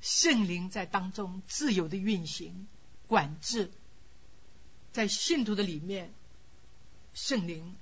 [0.00, 2.66] 圣灵在当中自由的运行、
[3.06, 3.70] 管制，
[4.92, 6.12] 在信徒的里面，
[7.14, 7.74] 圣灵。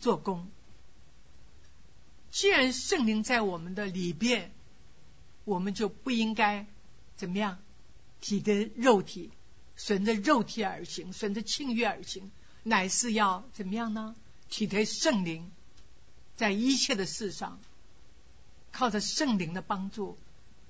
[0.00, 0.50] 做工。
[2.32, 4.50] 既然圣灵在我们的里边，
[5.44, 6.66] 我们就不应该
[7.14, 7.62] 怎么样
[8.20, 9.30] 体的肉体
[9.76, 12.32] 顺着肉体而行，顺着情欲而行，
[12.64, 14.16] 乃是要怎么样呢？
[14.48, 15.52] 体贴圣灵，
[16.42, 17.60] 在一切的事上，
[18.72, 20.18] 靠着圣灵的帮助，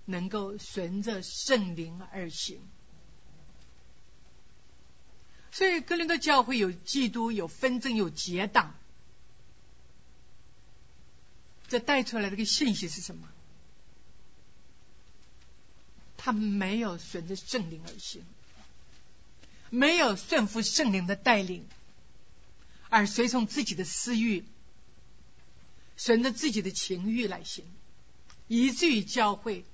[0.05, 2.61] 能够顺着圣灵而行。
[5.51, 8.75] 所以，格林的教会有基督、有纷争、有结党，
[11.69, 13.27] 这带出来的个信息是什么？
[16.19, 18.23] 他没有顺着圣灵而行，
[19.71, 21.67] 没有顺服圣灵的带领。
[22.91, 24.45] 而随从自己的私欲，
[26.05, 27.65] 顺着自己的情欲来行，
[28.49, 29.65] 以至于教会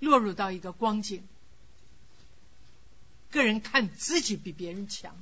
[0.00, 1.22] 落入到一个光景：
[3.30, 5.16] 个人看自己比别人强，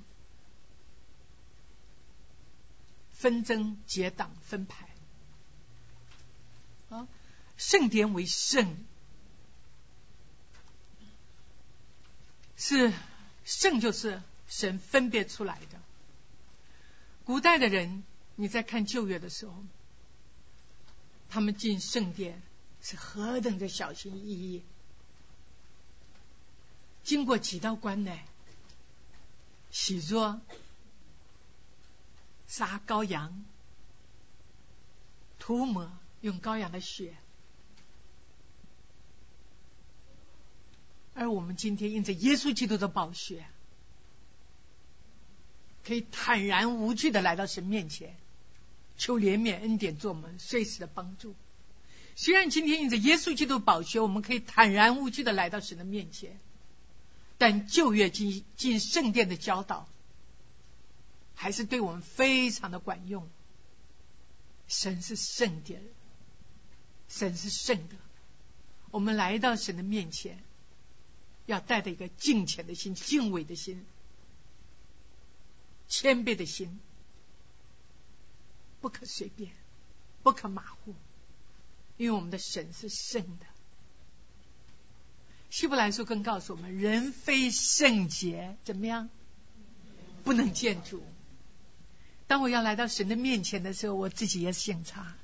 [3.13, 4.89] 纷争、结党、分派。
[6.91, 7.07] 啊，
[7.57, 8.77] 圣典为圣，
[12.57, 12.93] 是
[13.45, 15.81] 圣，就是神分别出来的。
[17.25, 18.03] 古代的人，
[18.35, 19.65] 你在看旧约的时候，
[21.35, 22.41] 他们进圣殿
[22.81, 24.63] 是何等的小心翼翼，
[27.03, 28.17] 经过几道关呢？
[29.73, 30.39] 洗濯、
[32.47, 33.45] 杀羔羊、
[35.41, 37.17] 涂抹用羔羊的血，
[41.15, 43.45] 而我们今天因着耶稣基督的宝血。
[45.85, 48.17] 可以坦然无惧的来到神面前，
[48.97, 51.35] 求怜悯恩典，做我们随时的帮助。
[52.17, 56.39] 虽然今天因着耶稣基督宝血，我们可以坦然无惧的来到神的面前，
[57.39, 59.89] 但旧约进进圣殿的教导，
[61.35, 63.29] 还是对我们非常的管用。
[64.69, 65.83] 神是圣殿，
[67.09, 67.97] 神是圣的，
[68.91, 70.43] 我们来到神的面前，
[71.47, 73.85] 要带着一个敬虔的心、敬畏的心。
[75.87, 76.81] 谦卑的心，
[78.85, 79.51] 不可随便，
[80.23, 80.95] 不可马虎，
[81.97, 83.47] 因为我们的神是圣的。
[85.49, 89.09] 希伯来书更告诉我们：人非圣洁，怎么样？
[90.23, 91.03] 不能见主。
[92.27, 95.15] 当我要来到神的面前的时候，我自己也审查，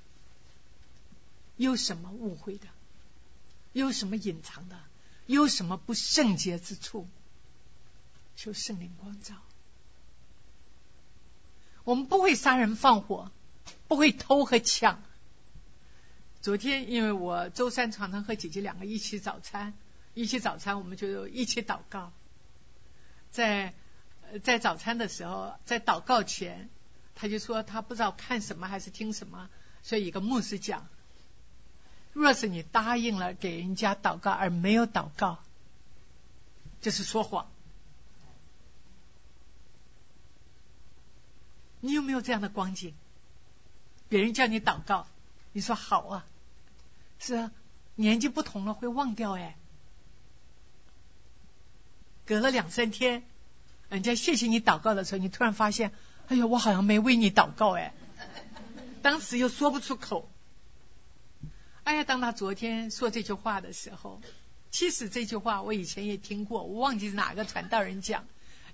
[1.58, 2.66] 有什么误会的？
[3.74, 4.80] 有什么隐藏的？
[5.26, 7.06] 有什么不圣洁之处？
[8.36, 9.34] 求圣灵光照。
[11.84, 13.30] 我们不会杀人放火，
[13.88, 15.02] 不会偷和抢。
[16.40, 19.74] 昨天因为我周三常常和姐姐两个一起早餐，
[20.14, 22.12] 一起早餐我们就一起祷告。
[23.30, 23.74] 在
[24.42, 26.68] 在早餐的时候，在祷告前，
[27.14, 29.50] 他就说他不知道看什么还是听什么，
[29.82, 30.88] 所以一个牧师讲：
[32.12, 35.38] 若是你答应了给人家祷告而没有祷告，
[36.80, 37.50] 就是说谎。
[41.80, 42.94] 你有没有这样的光景？
[44.10, 45.06] 别人叫你祷告，
[45.52, 46.26] 你说好啊，
[47.20, 47.52] 是啊，
[47.94, 49.56] 年纪不同了会忘掉哎。
[52.26, 53.22] 隔了两三天，
[53.88, 55.92] 人家谢谢你祷告的时候，你突然发现，
[56.26, 57.94] 哎呀，我好像没为你祷告哎。
[59.00, 60.28] 当时又说不出口。
[61.84, 64.20] 哎呀，当他昨天说这句话的时候，
[64.72, 68.26] 其实这句话我以前也听过，我忘记是哪个传道人讲。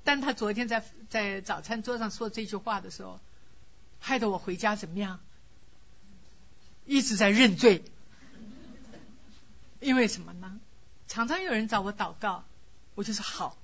[0.02, 3.20] 但他昨天在在早餐桌上说这句话的时候，
[4.06, 5.18] 害得我回家怎么样？
[6.84, 7.82] 一直在认罪。
[9.80, 10.60] 因为什么呢？
[11.08, 12.44] 常常有人找我祷告，
[12.94, 13.58] 我就说好。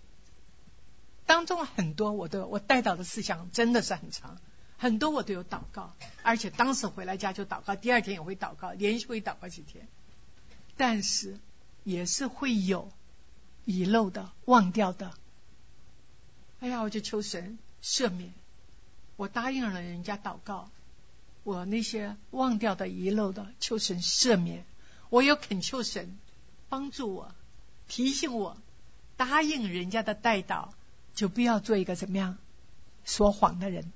[1.26, 4.37] 当中很多我都我带到的思想真的是很长，
[4.78, 9.87] 很多我都有祷告，而且当时回来家就祷告，第二天也会祷告，连续会祷告几天。
[10.76, 11.38] 但是
[11.85, 12.90] 也是会有
[13.64, 15.14] 遗漏的、忘掉的。
[16.59, 18.35] 哎呀，我就求神赦免，
[19.22, 20.68] 我答应了人家祷告，
[21.44, 24.64] 我那些忘掉的遗漏的，求神赦免。
[25.10, 26.18] 我有恳求神
[26.68, 27.33] 帮助我，
[27.87, 28.56] 提醒我，
[29.16, 30.70] 答应人家的代祷，
[31.14, 32.37] 就不要做一个怎么样
[33.04, 33.92] 说谎的人，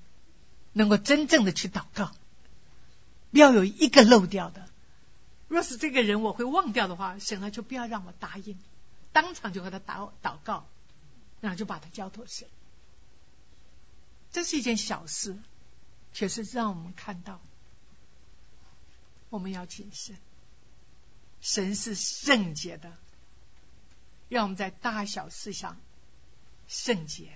[0.73, 2.13] 能够真正的去祷告，
[3.33, 4.69] 不要有一个漏掉的。
[5.49, 8.57] 若是这个人我会忘掉的话，神啊，就不要让我答应，
[9.13, 10.67] 当场就和他祷祷告。
[11.41, 12.49] 然后就把他交托神，
[14.37, 15.35] 这是一件小事，
[16.13, 17.41] 却是让我们看到，
[19.31, 20.15] 我们要谨慎。
[21.41, 22.93] 神是圣洁的，
[24.29, 25.79] 让我们在大小事上
[26.69, 27.33] 圣洁。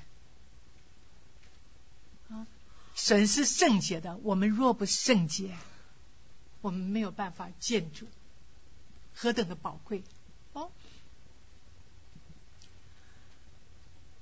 [2.28, 2.46] 啊，
[2.94, 5.56] 神是圣洁的，我们若不圣洁，
[6.60, 8.06] 我们没有办法建筑，
[9.14, 10.02] 何等的宝贵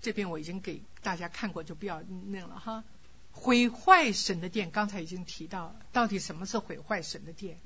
[0.01, 2.85] 这边我已经给大家看过，就不要那了哈。
[3.33, 7.59] 毁坏神的殿，刚才已经提到，到底什么是毁坏神的殿？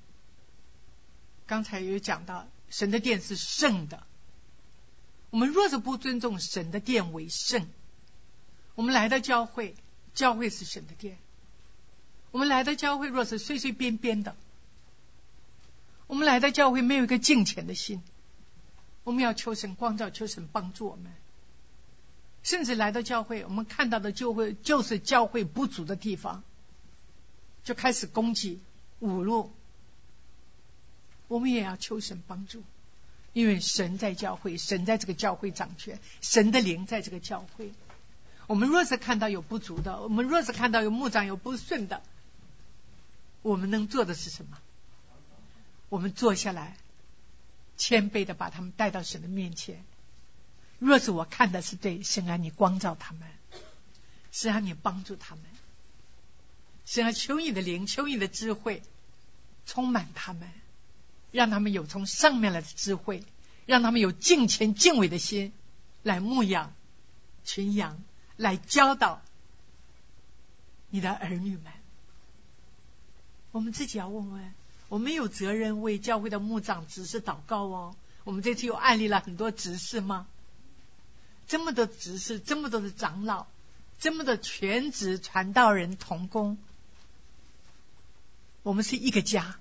[1.46, 4.06] 刚才有讲到，神的殿是圣的。
[5.30, 7.66] 我们若是不尊重神的殿为圣，
[8.74, 9.74] 我们来到教会，
[10.14, 11.18] 教会是神的殿。
[12.30, 14.36] 我们来到教会，若是随随便便的，
[16.06, 18.02] 我们来到教会没有一个敬虔的心，
[19.04, 21.12] 我们要求神光照，求神帮助我们。
[22.42, 26.42] 甚至来到教会，我们看到的就会就是教会不足的地方，
[27.64, 28.60] 就开始攻击、
[29.00, 29.52] 侮辱。
[31.28, 32.62] 我们也要求神帮助，
[33.32, 37.72] 因为神在教会，神在这个教会掌权，神的灵在这个教会。
[38.48, 42.02] 我们若是看到有不足的，我们若是看到有牧长有不顺的，
[43.40, 44.58] 我们能做的是什么？
[45.88, 46.76] 我们坐下来，
[47.76, 49.84] 谦卑的把他们带到神的面前。
[50.84, 53.22] 若是我看的是对，神啊，你光照他们，
[54.32, 55.44] 神啊，你帮助他们，
[56.84, 58.82] 神啊，求你的灵，求你的智慧，
[59.64, 60.50] 充满他们，
[61.30, 63.22] 让他们有从上面来的智慧，
[63.64, 65.52] 让他们有敬虔敬畏的心，
[66.02, 66.74] 来牧养
[67.44, 68.02] 群羊，
[68.36, 69.22] 来教导
[70.90, 71.72] 你的儿女们。
[73.52, 74.52] 我们自己要问问，
[74.88, 77.94] 我们有责任为教会的牧长执事祷告哦。
[78.24, 80.26] 我们这次又案例了很多执事吗？
[81.52, 83.46] 这么多执事，这么多的长老，
[83.98, 86.56] 这么多全职传道人同工，
[88.62, 89.58] 我们是一个家。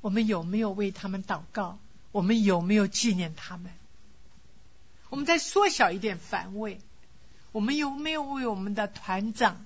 [0.00, 1.78] 我们有没有为他们祷告？
[2.10, 3.70] 我们有没有纪念他们？
[5.10, 6.80] 我们再缩小一点范围，
[7.52, 9.64] 我们有没有为我们的团长？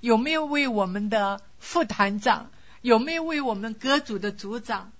[0.00, 2.50] 有没有为我们的副团长？
[2.80, 4.90] 有没有为我们各组的组长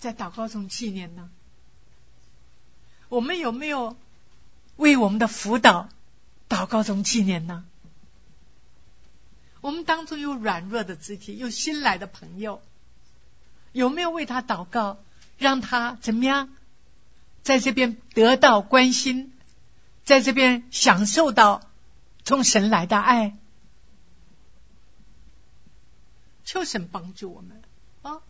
[0.00, 1.30] 在祷告中纪念呢？
[3.08, 3.96] 我们有没有？
[4.80, 5.90] 为我们的辅导
[6.48, 7.66] 祷告中纪念呢？
[9.60, 12.62] 我们当中有软弱的肢体，有新来的朋友，
[13.72, 14.98] 有没有为他祷告，
[15.36, 16.48] 让他怎么样，
[17.42, 19.34] 在这边得到关心，
[20.04, 21.60] 在这边享受到
[22.24, 23.36] 从神来的爱？
[26.46, 27.62] 求神帮助我们
[28.00, 28.22] 啊！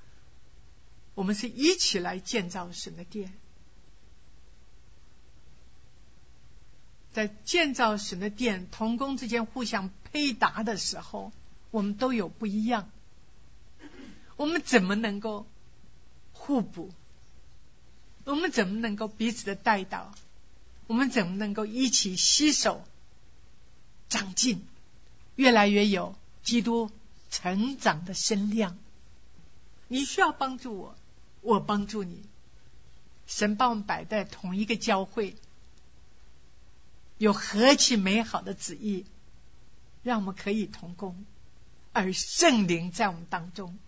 [1.14, 3.32] 我们是一起来建造神的殿。
[7.12, 11.32] 在建造神的殿，同工之间互相配搭的时候，
[11.70, 12.88] 我们都有不一样。
[14.36, 15.46] 我们怎么能够
[16.32, 16.92] 互补？
[18.24, 20.14] 我们怎么能够彼此的带到？
[20.86, 22.84] 我们怎么能够一起携手
[24.08, 24.64] 长进，
[25.36, 26.90] 越来越有基督
[27.30, 28.78] 成长的身量？
[29.88, 30.96] 你需要帮助我，
[31.42, 32.22] 我帮助你。
[33.26, 35.36] 神把我们摆在同一个教会。
[37.20, 39.04] 有何其美好的旨意，
[40.02, 41.26] 让我们可以同工，
[41.92, 43.78] 而圣灵在我们当中，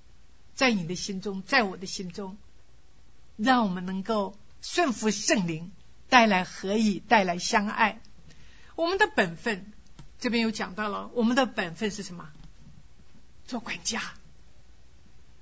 [0.54, 2.36] 在你的心中，在我的心中，
[3.38, 5.72] 让我们能够顺服圣灵，
[6.10, 8.02] 带来合一，带来相爱。
[8.76, 9.72] 我们的本分，
[10.20, 12.28] 这边有讲到了，我们的本分是什么？
[13.46, 14.12] 做管家，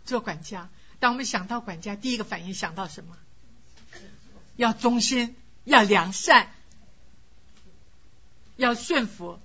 [0.05, 0.71] 做管家。
[1.01, 3.17] 当我们想到管家，第一个反应想到什么？
[4.55, 5.35] 要忠心，
[5.65, 6.53] 要良善。
[8.61, 9.41] 要驯服。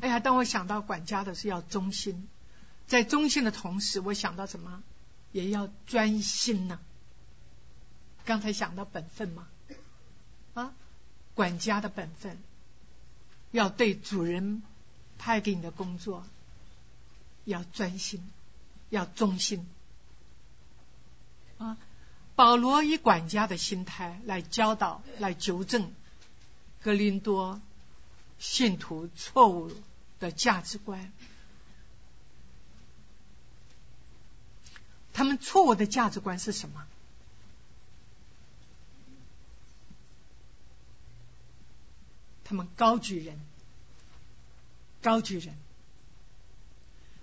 [0.00, 2.26] 哎呀，当我想到管家的是要忠心，
[2.86, 4.82] 在忠心的同时，我想到什么？
[5.32, 6.80] 也要专心呢。
[8.24, 9.46] 刚才想到本分吗？
[10.54, 10.72] 啊，
[11.34, 12.38] 管家的本分，
[13.50, 14.62] 要对主人
[15.18, 16.24] 派给你的工作
[17.44, 18.26] 要专心，
[18.88, 19.66] 要忠心。
[21.58, 21.76] 啊，
[22.34, 25.92] 保罗以管家的心态来教导，来纠正。
[26.84, 27.62] 格林多
[28.38, 29.72] 信徒错误
[30.20, 31.10] 的价值观，
[35.14, 36.86] 他们错误的价值观是什么？
[42.44, 43.40] 他们高举人，
[45.00, 45.54] 高举人。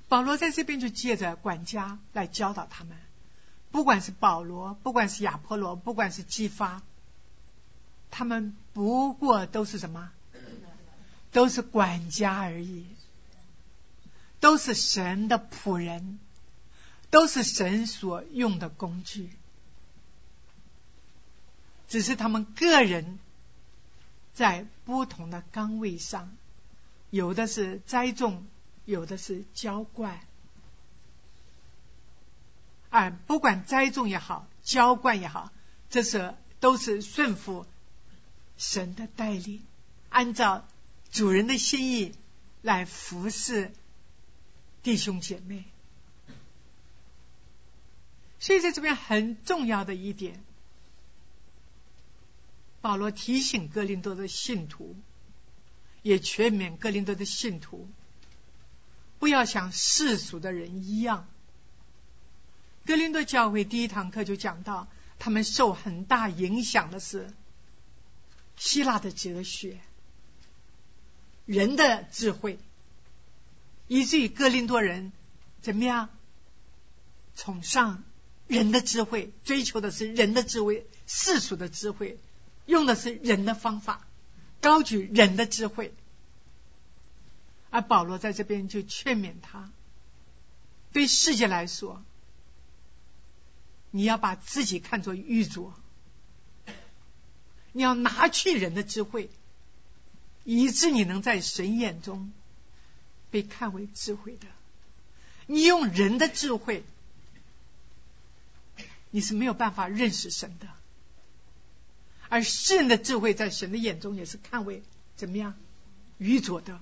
[0.09, 2.97] 保罗在这边就借着管家来教导他们，
[3.69, 6.81] 不管是保罗，不管是亚波罗，不管是激发。
[8.11, 10.11] 他们不过都是什么？
[11.31, 12.85] 都是管家而已，
[14.41, 16.19] 都是神的仆人，
[17.09, 19.29] 都是神所用的工具。
[21.87, 23.17] 只是他们个人
[24.33, 26.35] 在不同的岗位上，
[27.09, 28.45] 有的是栽种，
[28.83, 30.19] 有的是浇灌。
[32.89, 35.49] 啊，不管栽种也好，浇灌也好，
[35.89, 37.65] 这是都是顺服。
[38.57, 39.61] 神的带领，
[40.09, 40.67] 按照
[41.11, 42.13] 主人的心意
[42.61, 43.71] 来服侍
[44.83, 45.65] 弟兄姐妹。
[48.39, 50.43] 所以在这边很重要的一点，
[52.81, 54.95] 保罗提醒哥林多的信徒，
[56.01, 57.87] 也劝勉哥林多的信徒，
[59.19, 61.27] 不要像世俗的人一样。
[62.83, 64.87] 哥林多教会第一堂课就讲到，
[65.19, 67.31] 他们受很大影响的是
[68.61, 69.79] 希腊的哲学、
[71.47, 72.59] 人的智慧，
[73.87, 75.11] 以至于哥林多人
[75.63, 76.09] 怎么样
[77.35, 78.03] 崇尚
[78.45, 82.19] 人的智慧，追求的是人的智慧、世俗的智慧，
[82.67, 84.05] 用的是人的方法，
[84.61, 85.91] 高举人的智慧。
[87.71, 89.71] 而保罗在这边就劝勉他，
[90.93, 92.03] 对世界来说。
[93.89, 95.71] 你要把自己看作玉镯，
[97.73, 99.29] 你要拿去人的智慧，
[100.43, 102.31] 以致你能在神眼中
[103.29, 104.47] 被看为智慧的。
[105.47, 106.83] 你用人的智慧，
[109.09, 110.67] 你是没有办法认识神的。
[112.29, 114.83] 而世人的智慧，在神的眼中也是看为
[115.17, 115.53] 怎么样
[116.17, 116.81] 愚拙的，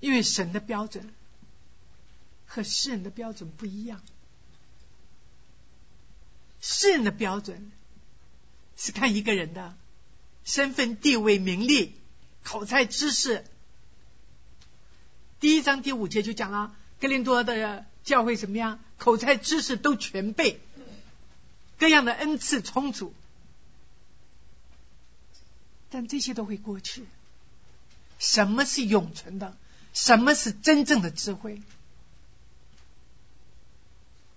[0.00, 1.12] 因为神的标准
[2.46, 4.02] 和世人的标准不一样。
[6.60, 7.70] 世人的标准
[8.76, 9.76] 是看一个人的
[10.44, 11.94] 身份、地位、名利、
[12.44, 13.44] 口才、知识。
[15.40, 18.78] 第一章第五节就讲了，格林多的教会怎么样？
[18.98, 20.60] 口才、知识都全备，
[21.78, 23.12] 各样的恩赐充足。
[25.90, 27.04] 但这些都会过去。
[28.18, 29.56] 什么是永存的？
[29.92, 31.62] 什么是真正的智慧？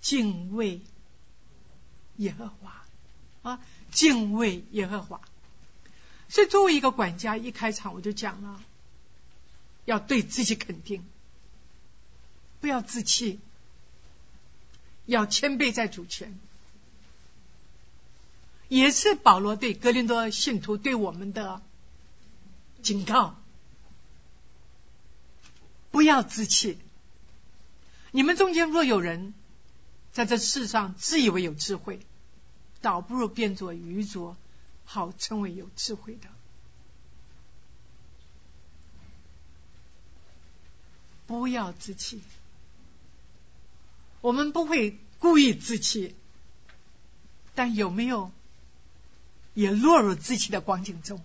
[0.02, 0.82] 敬畏。
[2.18, 2.84] 耶和华
[3.44, 3.62] 啊，
[3.92, 5.22] 敬畏耶和华。
[6.28, 8.62] 所以，作为一个管家，一开场我就讲了，
[9.86, 11.04] 要对自己肯定，
[12.62, 13.40] 不要自弃，
[15.06, 16.38] 要谦卑在主权。
[18.68, 21.64] 也是保罗对格林多信徒对我们的
[22.84, 23.36] 警告：
[25.90, 26.78] 不要自弃。
[28.12, 29.34] 你们中间若有人
[30.12, 32.00] 在这世上自以为有智慧，
[32.82, 34.38] 倒不如变作愚拙，
[34.86, 36.30] 好称为有智慧的。
[41.28, 42.22] 不要自欺，
[44.22, 46.16] 我们不会故意自欺，
[47.54, 48.32] 但有没有
[49.54, 51.22] 也落入自欺的光景中？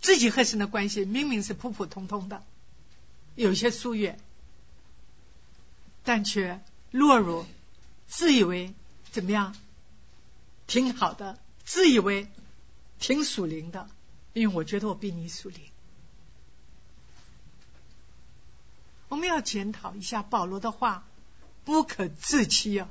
[0.00, 2.42] 自己和神的关系明明是普普通通的，
[3.34, 4.18] 有些疏远，
[6.04, 7.44] 但却落入
[8.06, 8.72] 自以为。
[9.12, 9.54] 怎么样？
[10.66, 12.28] 挺好的，自以为
[12.98, 13.90] 挺属灵的，
[14.32, 15.60] 因为我觉得我比你属灵。
[19.08, 21.04] 我们要检讨一下保罗的话，
[21.66, 22.88] 不可自欺啊！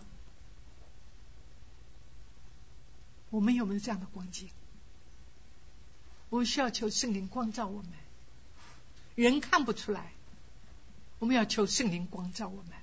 [3.31, 4.49] 我们有没有这样的光景？
[6.29, 7.91] 我们需要求圣灵光照我们，
[9.15, 10.11] 人看不出来，
[11.17, 12.80] 我们要求圣灵光照我们。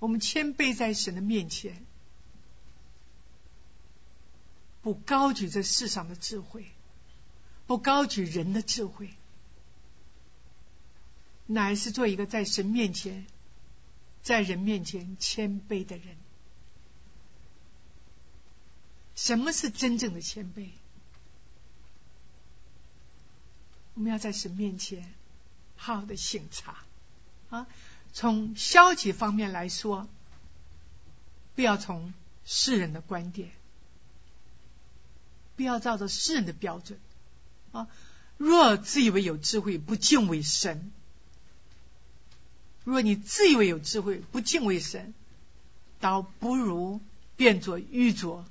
[0.00, 1.86] 我们谦卑在神的面前，
[4.82, 6.66] 不高举这世上的智慧，
[7.66, 9.10] 不高举人的智慧，
[11.46, 13.26] 乃是做一个在神面前、
[14.22, 16.16] 在人面前谦卑的人。
[19.14, 20.70] 什么是真正的谦卑？
[23.92, 25.12] 我们要在神面前
[25.76, 26.84] 好好的醒察
[27.50, 27.66] 啊。
[28.12, 30.08] 从消极方面来说，
[31.54, 32.12] 不要从
[32.44, 33.50] 世人的观点，
[35.56, 36.98] 不要照着世人的标准
[37.72, 37.88] 啊。
[38.36, 40.90] 若自以为有智慧，不敬畏神；
[42.84, 45.12] 若你自以为有智慧，不敬畏神，
[46.00, 47.00] 倒不如
[47.36, 48.46] 变作愚拙，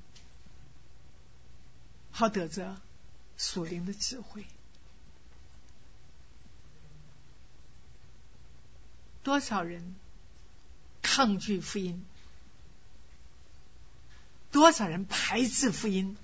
[2.12, 2.78] 好得着
[3.38, 4.46] 属灵的智慧。
[9.30, 9.94] 多少人
[11.04, 12.04] 抗拒福音？
[14.52, 16.18] 多少人排斥福音？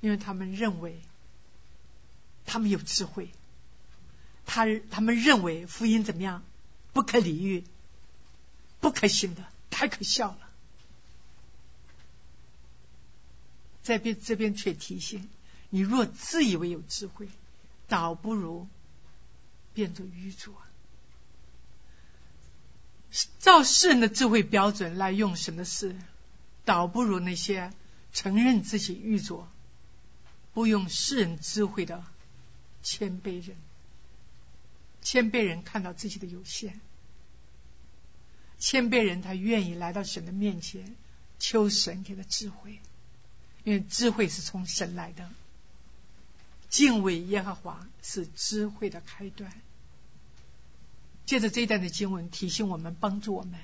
[0.00, 0.98] 因为他们认为
[2.46, 3.28] 他们有智慧，
[4.46, 6.42] 他他们认为福音怎么样？
[6.94, 7.64] 不可理喻，
[8.80, 10.48] 不可信的，太可笑了。
[13.82, 15.28] 在边这边却提醒
[15.68, 17.28] 你：若自以为有智慧，
[17.88, 18.66] 倒不如
[19.74, 20.54] 变作愚拙。
[23.38, 25.96] 照世人的智慧标准来用神的事，
[26.64, 27.72] 倒不如那些
[28.12, 29.48] 承认自己愚拙、
[30.52, 32.04] 不用世人智慧的
[32.82, 33.56] 谦卑人。
[35.00, 36.80] 谦卑人看到自己的有限，
[38.58, 40.96] 谦卑人他愿意来到神的面前，
[41.38, 42.78] 求神给他智慧，
[43.64, 45.30] 因为智慧是从神来的。
[46.68, 49.50] 敬畏耶和华是智慧的开端。
[51.28, 53.60] 借着这一段的经文提醒我们，帮助我们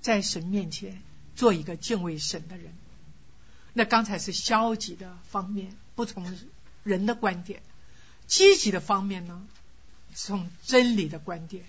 [0.00, 1.02] 在神面前
[1.36, 2.72] 做一个敬畏神的人。
[3.74, 6.34] 那刚才是消极的方面，不从
[6.82, 7.60] 人的观点；
[8.26, 9.46] 积极的方面呢？
[10.14, 11.66] 从真理的观点，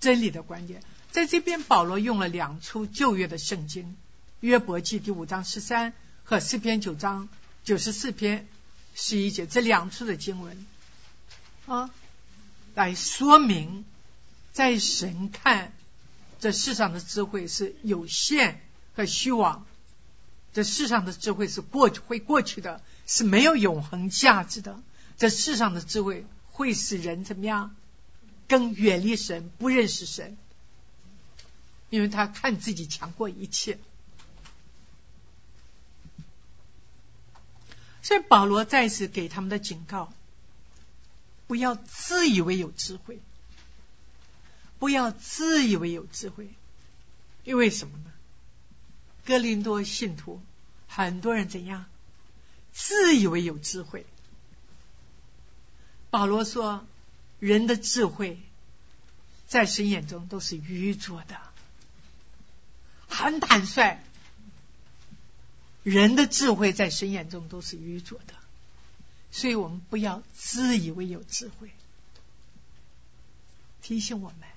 [0.00, 0.82] 真理的观点，
[1.12, 3.96] 在这边保罗用了两处旧约的圣经，
[4.40, 5.92] 约伯记第五章十三
[6.24, 7.28] 和诗篇九章
[7.62, 8.48] 九十四篇
[8.96, 10.66] 十一节这两处的经文
[11.66, 11.90] 啊，
[12.74, 13.84] 来说明
[14.52, 15.72] 在神看
[16.40, 18.60] 这世上的智慧是有限
[18.94, 19.66] 和虚妄，
[20.52, 24.80] 这世上的智慧是过去会过去的，是没有永恒价值的，
[25.16, 26.26] 这世上的智慧。
[26.54, 27.74] 会使人怎么样？
[28.46, 30.36] 更远离神，不认识神，
[31.88, 33.78] 因为他看自己强过一切。
[38.02, 40.12] 所以保罗再次给他们的警告：
[41.52, 43.20] 不要自以为有智慧，
[44.78, 46.48] 不要自以为有智慧，
[47.44, 48.10] 因为什么呢？
[49.26, 50.40] 哥林多信徒
[50.88, 51.84] 很多人怎样？
[52.72, 54.06] 自以为有智慧。
[56.08, 56.86] 保罗说
[57.38, 58.40] ：“人的智慧
[59.46, 61.36] 在神眼中都是愚拙的，
[63.10, 64.02] 很坦率。
[65.82, 68.32] 人的智慧在神眼中都是愚拙的，
[69.32, 71.72] 所以我们不要自以为有智慧。
[73.82, 74.48] 提醒我们，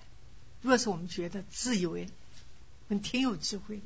[0.61, 2.07] 若是我们觉得自以为
[2.87, 3.83] 我们挺有智慧的，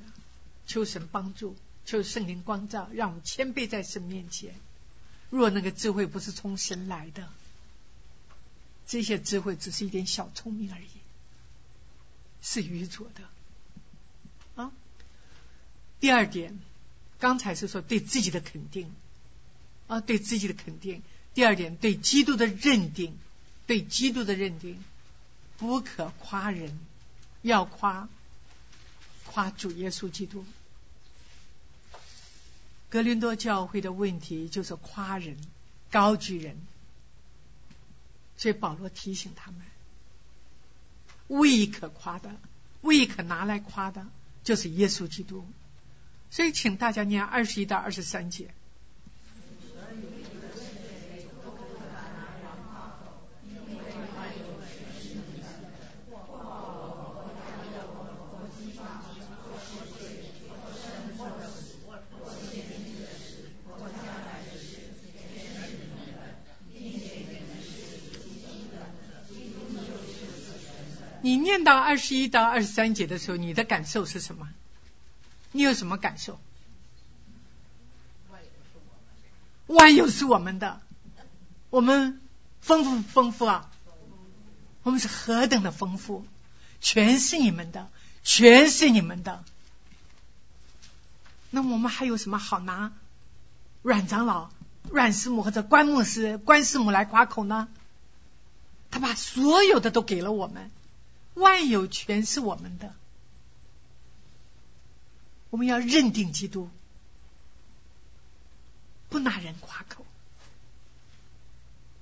[0.68, 4.54] 求神帮助，求圣灵光照，让我们谦卑在神面前。
[5.30, 7.30] 若那个智慧不是从神来的。”
[8.86, 10.88] 这些智慧只是一点小聪明而已，
[12.42, 14.72] 是愚拙的啊。
[16.00, 16.60] 第二点，
[17.20, 18.92] 刚才是说对自己的肯定
[19.90, 21.04] 啊，对自己的肯定。
[21.34, 23.18] 第二点，对基督的认定，
[23.68, 24.82] 对基督的认定，
[25.58, 26.80] 不可夸人，
[27.42, 28.08] 要夸
[29.26, 30.46] 夸主耶稣基督。
[32.90, 35.38] 格林多教会的问题就是夸人，
[35.92, 36.58] 高举人。
[38.38, 39.62] 所以保罗提醒他们，
[41.28, 42.36] 唯一可夸的，
[42.82, 44.08] 唯一可拿来夸的，
[44.44, 45.46] 就是耶稣基督。
[46.32, 48.54] 所以，请大家念二十一到二十三节。
[71.50, 74.48] 念到二十一到二十三节的时候，你的感受是什么？
[75.52, 76.40] 你有什么感受？
[79.66, 80.80] 万有是我们的，
[81.72, 82.22] 我们
[82.62, 83.72] 丰富丰富啊！
[84.84, 86.24] 我们是何等的丰富，
[86.82, 87.90] 全是你们的，
[88.24, 89.44] 全是你们的。
[91.50, 92.94] 那我们还有什么好拿
[93.82, 94.52] 阮长老、
[94.92, 97.68] 阮师母或者关牧师、关师母来夸口呢？
[98.92, 100.70] 他把所有的都给了我们。
[101.40, 102.94] 万有全是我们的，
[105.50, 106.70] 我们要认定基督，
[109.10, 110.06] 不拿人夸口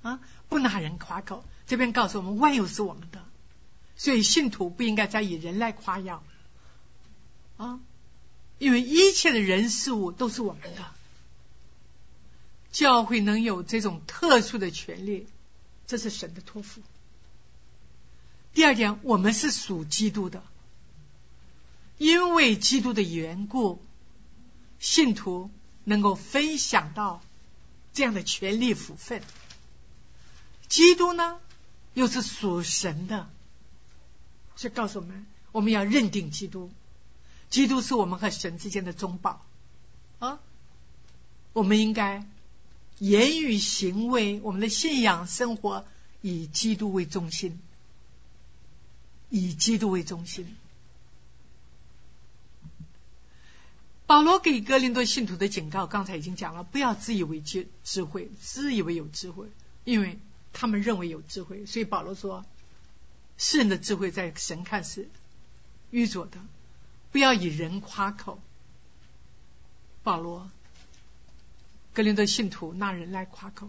[0.02, 0.20] 啊！
[0.48, 1.44] 不拿人夸口。
[1.66, 3.24] 这边告诉我们，万有是我们的，
[3.96, 6.22] 所以信徒不应该再以人来夸耀
[7.58, 7.80] 啊！
[8.58, 10.84] 因为一切的人事物都是我们的，
[12.72, 15.26] 教会能有这种特殊的权利，
[15.86, 16.80] 这是神的托付。
[18.54, 20.42] 第二点，我们是属基督的，
[21.96, 23.80] 因为基督的缘故，
[24.80, 25.50] 信徒
[25.84, 27.22] 能够分享到
[27.92, 29.22] 这样的权利福分。
[30.68, 31.38] 基督呢，
[31.94, 33.30] 又是属神的，
[34.56, 36.70] 是告诉我们，我们要认定基督，
[37.48, 39.46] 基督是我们和神之间的中保
[40.18, 40.40] 啊。
[41.52, 42.26] 我们应该
[42.98, 45.86] 言语行为，我们的信仰生活
[46.20, 47.60] 以基督为中心。
[49.30, 50.56] 以基督为中心。
[54.06, 59.48] 保罗给哥林多信徒的警告，刚才已经讲了，不要自以为智智慧，自以为有智慧，
[59.84, 60.18] 因为
[60.54, 62.46] 他们认为有智慧，所以保罗说，
[63.36, 65.10] 世人的智慧在神看是
[65.90, 66.40] 愚拙的，
[67.12, 68.40] 不要以人夸口，
[70.02, 70.50] 保罗，
[71.92, 73.68] 格林的信徒拿人来夸口。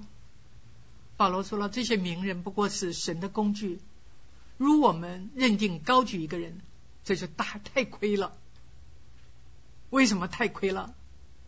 [1.18, 3.82] 保罗说了，这些名人不过是神的工具。
[4.60, 6.60] 如我们认定高举一个人，
[7.06, 8.36] 这就大太亏了。
[9.90, 10.94] 为什么太亏了？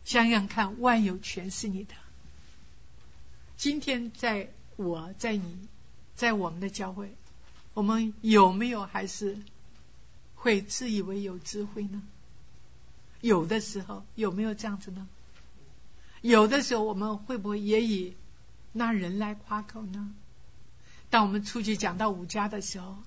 [0.06, 1.94] 想想看，万有全是你的。
[3.58, 5.68] 今天在我在你
[6.16, 7.14] 在我们的教会，
[7.74, 9.38] 我们有没有还是
[10.36, 12.02] 会自以为有智慧呢？
[13.20, 15.06] 有的时候有没有这样子呢？
[16.22, 18.16] 有的时候我们会不会也以
[18.72, 20.14] 拿人来夸口呢？
[21.12, 22.98] 当我们出去讲到五家的时候，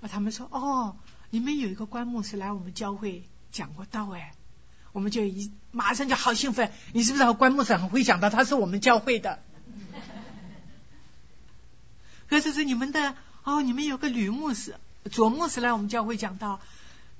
[0.00, 0.96] 啊，他们说：“哦，
[1.30, 4.32] 你们有一个关牧师来我们教会讲过道，哎。”
[4.92, 8.30] 我们就一马上就好兴奋，你是不是和关牧师很会讲到？
[8.30, 9.42] 他是我们教会的。
[12.30, 13.14] 可是是你们的
[13.44, 14.74] 哦，你们有个吕牧师、
[15.10, 16.60] 卓牧师来我们教会讲道，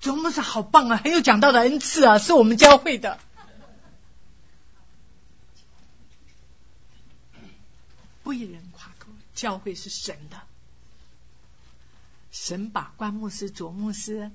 [0.00, 3.18] 卓牧师好棒啊，很有讲道的恩赐啊，是我们教会的。
[8.22, 8.62] 不以人，
[9.36, 10.42] 教会是神的，
[12.32, 14.32] 神把关牧师、卓牧师、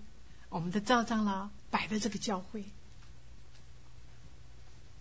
[0.47, 2.63] 我们的赵长老摆在这个教会。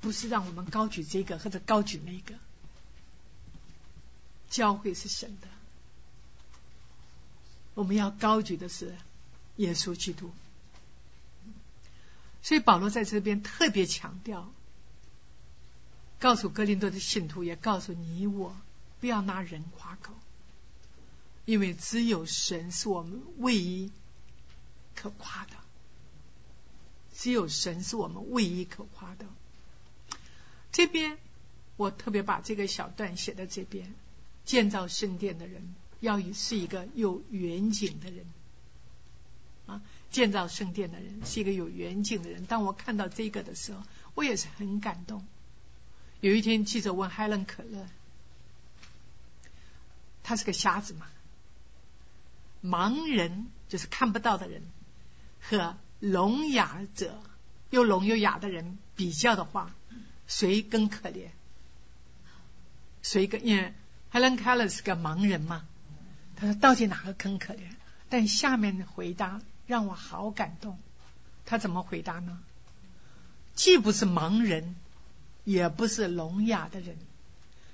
[0.01, 2.35] 不是让我们高举这个或者高举那个，
[4.49, 5.49] 教会是神的，
[7.75, 8.97] 我们要高举的是
[9.57, 10.33] 耶稣基督。
[12.43, 14.51] 所以保罗在这边特别强调，
[16.19, 18.57] 告诉哥林多的信徒，也告诉你我，
[19.01, 20.13] 不要拿人夸口，
[21.45, 23.91] 因为只有神是我们唯一
[24.95, 25.53] 可夸的，
[27.15, 29.27] 只有神是我们唯一可夸的。
[30.71, 31.19] 这边
[31.77, 33.93] 我特别把这个小段写在这边。
[34.47, 38.25] 建造圣殿的人要是一个有远景的人
[39.67, 39.81] 啊，
[40.11, 42.47] 建造圣殿的人是一个有远景的人。
[42.47, 43.85] 当我看到这个的时候，
[44.17, 45.25] 我也是很感动。
[46.21, 47.87] 有一天记者问海伦可乐，
[50.23, 51.07] 他是个瞎子嘛？
[52.63, 54.63] 盲人就是看不到的人
[55.41, 57.19] 和聋哑者
[57.71, 59.75] 又聋又哑的人比较的话。
[60.27, 61.31] 谁更可怜？
[63.03, 63.41] 谁更？
[63.41, 63.75] 因为
[64.13, 65.67] Helen Keller 是个盲人嘛，
[66.37, 67.73] 他说到底哪个更可怜？
[68.09, 70.79] 但下面的回答让我好感动。
[71.47, 72.39] 他怎么回答呢？
[73.57, 74.77] 既不是盲人，
[75.43, 76.97] 也不是聋哑的人，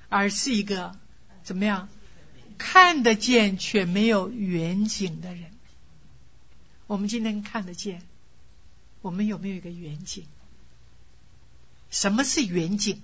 [0.08, 0.96] 而是一个
[1.44, 1.90] 怎么样
[2.58, 5.50] 看得见却没有远景的人。
[6.86, 8.02] 我们今天看得见，
[9.02, 10.24] 我们有没有一个远景？
[11.90, 13.00] 什么是远景？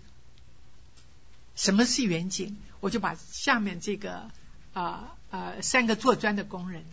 [1.54, 2.56] 什么是远景？
[2.80, 4.30] 我就把下面这个
[4.72, 6.84] 啊啊三个做砖的工人，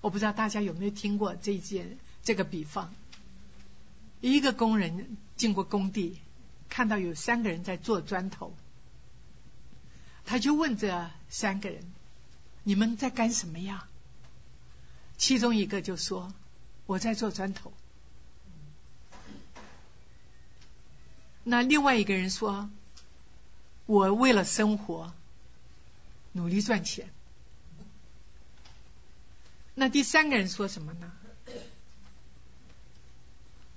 [0.00, 2.92] 我不知道大家有没有听过这件这个比方。
[4.20, 6.18] 一个工人经过工地，
[6.68, 8.54] 看到有三个人在做砖头，
[10.24, 11.82] 他就问这三个人
[12.64, 13.88] ：“你们在干什么呀？”
[15.16, 16.34] 其中一个就说
[16.86, 17.72] ：“我在做砖头。”
[21.44, 22.68] 那另外一个人说
[23.86, 25.14] ：“我为了生活
[26.32, 27.08] 努力赚钱。”
[29.74, 31.12] 那第三个人说什么呢？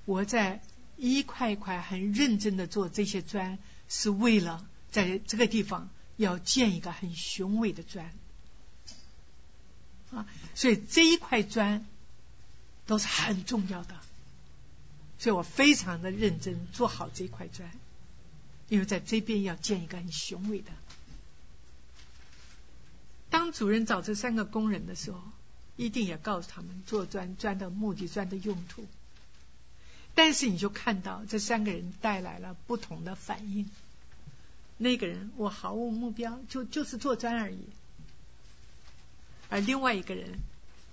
[0.06, 0.62] 我在
[0.98, 8.12] 一块一块很认真的做这些砖，是为了在这个地方要建一个很雄伟的砖
[10.12, 10.28] 啊！
[10.56, 11.86] 所以这一块砖
[12.86, 14.00] 都是很重要的。
[15.20, 17.72] 所以我非常的认真做好这块砖，
[18.68, 20.72] 因为在这边要建一个很雄伟的。
[23.30, 25.24] 当主人找这三个工人的时候，
[25.78, 28.86] 一定也告诉他们做砖砖的目的、砖的用途。
[30.14, 33.68] 但是你就看到这三个人带来了不同的反应。
[34.78, 37.58] 那个人我毫无目标，就就是做砖而已；
[39.50, 40.40] 而另外一个人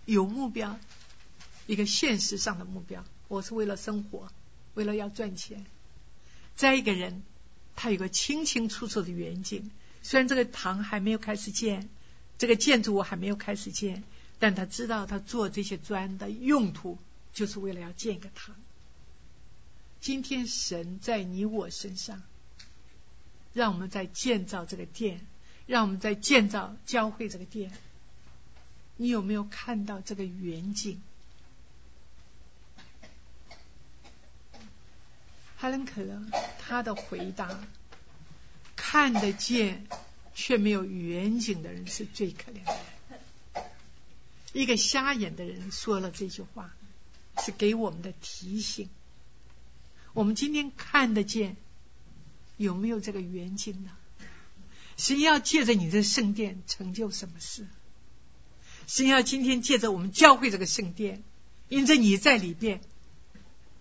[0.04, 0.78] 有目标，
[1.66, 3.04] 一个现实上的目标。
[3.28, 4.30] 我是为了生活，
[4.74, 5.64] 为了要赚钱。
[6.56, 7.22] 再一个人，
[7.76, 9.70] 他有个清清楚楚的远景。
[10.02, 11.88] 虽然这个堂还没有开始建，
[12.38, 14.02] 这个建筑物还没有开始建，
[14.38, 16.98] 但他知道他做这些砖的用途，
[17.32, 18.56] 就是为了要建一个堂。
[20.00, 22.22] 今天神在你我身上，
[23.53, 25.26] 让我们在建造这个殿，
[25.66, 27.72] 让我们在建造教会这个殿。
[28.96, 31.01] 你有没有看到这个远景？
[35.57, 36.22] 哈伦可乐，
[36.59, 37.61] 他的回答：
[38.76, 39.86] 看得见
[40.34, 43.70] 却没有远景的人是最可怜的。
[44.53, 46.74] 一个瞎眼的人说了这句话，
[47.44, 48.88] 是给我们的提醒。
[50.12, 51.57] 我们今天看得见
[52.61, 53.90] 有没有这个远景呢？
[54.98, 57.66] 神要借着你的圣殿成就什么事？
[58.86, 61.22] 神要今天借着我们教会这个圣殿，
[61.70, 62.82] 因着你在里边，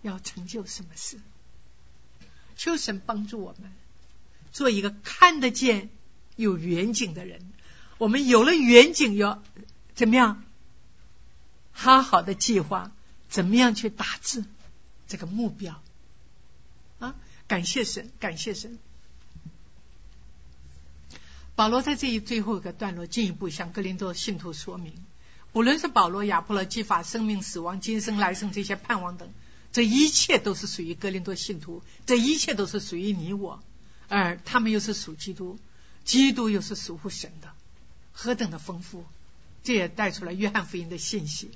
[0.01, 1.19] 要成就什么事？
[2.55, 3.69] 求神帮助我们，
[4.53, 5.89] 做一个看得见
[6.37, 7.51] 有远景的人。
[7.97, 9.43] 我们有了远景，要
[9.93, 10.41] 怎么样？
[11.73, 12.93] 好好的计划，
[13.27, 14.45] 怎么样去打字
[15.09, 15.83] 这个目标？
[17.49, 18.77] 感谢神，感谢神。
[21.55, 24.93] 保罗在这一最后一个段落，进一步向格林多信徒说明：，
[25.51, 29.27] 无论是保罗、亚波罗、基法、生命、死亡、今生、来生这些盼望等，
[29.73, 33.61] 这一切都是属于格林多信徒，这一切都是属于你我，
[34.07, 35.57] 而他们又是属基督，
[36.05, 37.51] 基督又是属乎神的，
[38.13, 39.03] 何等的丰富！
[39.63, 41.49] 这也带出了约翰福音的信息：，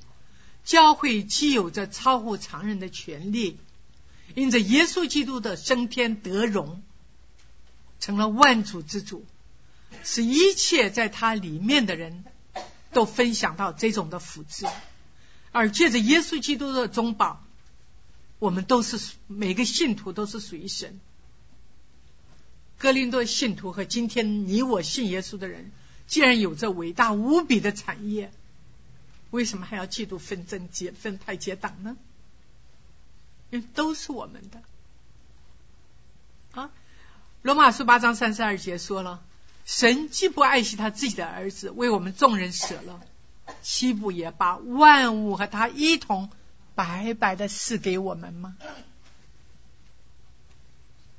[0.65, 3.57] 教会既有着超乎常人的权利，
[4.35, 6.81] 因着耶稣基督的升天得荣，
[7.99, 9.25] 成了万主之主。
[10.03, 12.25] 使一切在他里面的人
[12.91, 14.67] 都分享到这种的福祉，
[15.51, 17.43] 而借着耶稣基督的中保，
[18.39, 20.99] 我们都是每个信徒都是属于神。
[22.79, 25.71] 格林多信徒和今天你我信耶稣的人，
[26.07, 28.31] 既然有着伟大无比的产业，
[29.29, 31.95] 为什么还要嫉妒纷争、结分派结党呢？
[33.53, 34.59] 因为都是我们的。
[36.59, 36.71] 啊，
[37.43, 39.23] 罗马书八章三十二节说了。
[39.63, 42.99] 神既不爱惜他自己的儿子，为我们众人舍了，
[43.61, 46.31] 岂不也把万物和他一同
[46.73, 48.57] 白白的赐给我们吗？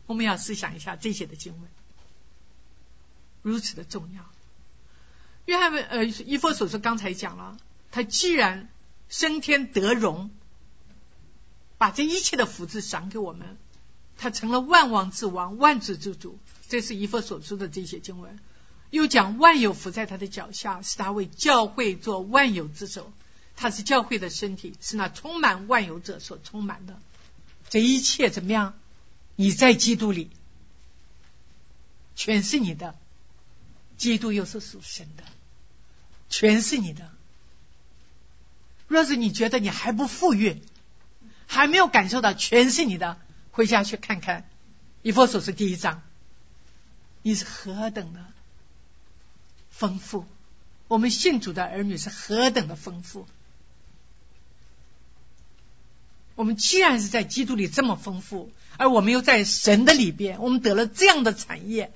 [0.07, 1.71] 我们要思想一下这些的经文，
[3.43, 4.25] 如此的重要。
[5.45, 7.57] 约翰文呃，伊佛所说刚才讲了，
[7.93, 8.69] 他既然
[9.09, 10.31] 升天得荣，
[11.79, 13.57] 把这一切的福祉赏给我们，
[14.17, 16.39] 他成了万王之王，万主之主。
[16.69, 18.39] 这是以佛所说的这些经文，
[18.91, 23.13] 又讲万有伏在他的脚下，是他为教会做万有之首，
[23.57, 26.99] 他是教会的身体，是那充满万有者所充满的。
[27.69, 28.75] 这一切怎么样？
[29.37, 30.31] 你在基督里，
[32.15, 32.95] 全是你的。
[33.97, 35.23] 基督又是属神的，
[36.29, 37.13] 全是你的。
[38.89, 40.61] 若是你觉得你还不富裕，
[41.47, 43.19] 还没有感受到全是你的，
[43.51, 44.49] 回家去看看
[45.03, 46.03] 以佛所说第一章。
[47.23, 48.25] 你是何等的
[49.71, 50.27] 丰富！
[50.89, 53.27] 我们信主的儿女是何等的丰富！
[56.35, 61.93] 我们既然是在基督里这么丰富，而我们又在神的里边，我们得了这样的产业，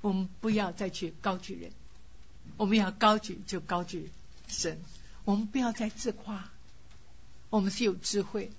[0.00, 1.70] 我们不要再去高举人，
[2.56, 4.10] 我们要高举就高举
[4.48, 4.80] 神，
[5.28, 6.48] 我们不要再自夸，
[7.50, 8.50] 我们是有智慧。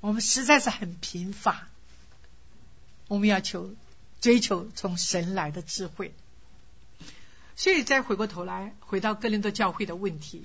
[0.00, 1.68] 我们实在是很贫乏，
[3.06, 3.74] 我们要求
[4.22, 6.14] 追求从神来的智慧。
[7.54, 10.42] 所以再回过头来，回到哥林多教会的问题，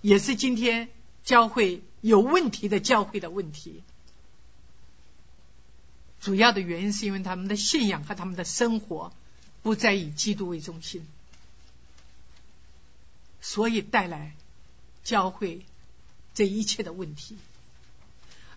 [0.00, 0.88] 也是今天
[1.22, 3.82] 教会有问题的教会的问题。
[6.18, 9.12] 主要的原因是因为他们的信仰和他们的生活
[9.62, 11.06] 不再以基督为中心，
[13.42, 14.34] 所以带来
[15.04, 15.66] 教会
[16.32, 17.36] 这一切的问题。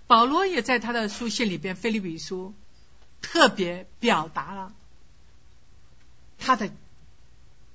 [0.08, 2.54] 保罗也在他的书信里边，《菲利比书》
[3.28, 4.74] 特别表达了
[6.38, 6.72] 他的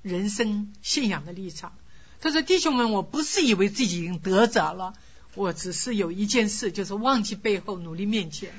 [0.03, 1.77] 人生信仰的立场。
[2.21, 4.95] 他说：“弟兄们，我不是以为自己已经得着了，
[5.35, 8.53] 我只是有一件事，就是忘记背后，努力面前，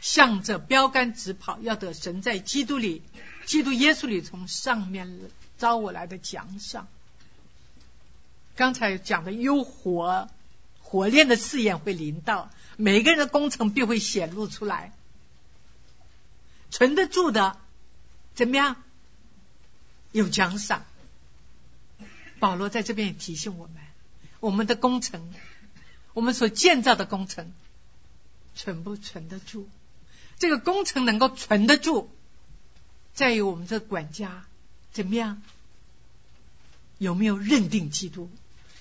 [0.00, 3.02] 向着标杆直跑，要得神在基督里、
[3.46, 5.18] 基督耶稣里从上面
[5.56, 6.86] 招我来的奖赏。”
[8.58, 10.28] 刚才讲的有火
[10.80, 12.50] 火炼的试验会临到。
[12.76, 14.92] 每个人的工程必会显露出来，
[16.68, 17.56] 存得住的
[18.34, 18.82] 怎么样？
[20.10, 20.84] 有奖赏。
[22.40, 23.76] 保罗在这边也提醒我们：
[24.40, 25.32] 我们的工程，
[26.12, 27.52] 我们所建造的工程，
[28.56, 29.68] 存不存得住？
[30.40, 32.10] 这个工程能够存得住，
[33.14, 34.46] 在于我们这管家
[34.90, 35.42] 怎么样？
[36.98, 38.28] 有没有认定基督？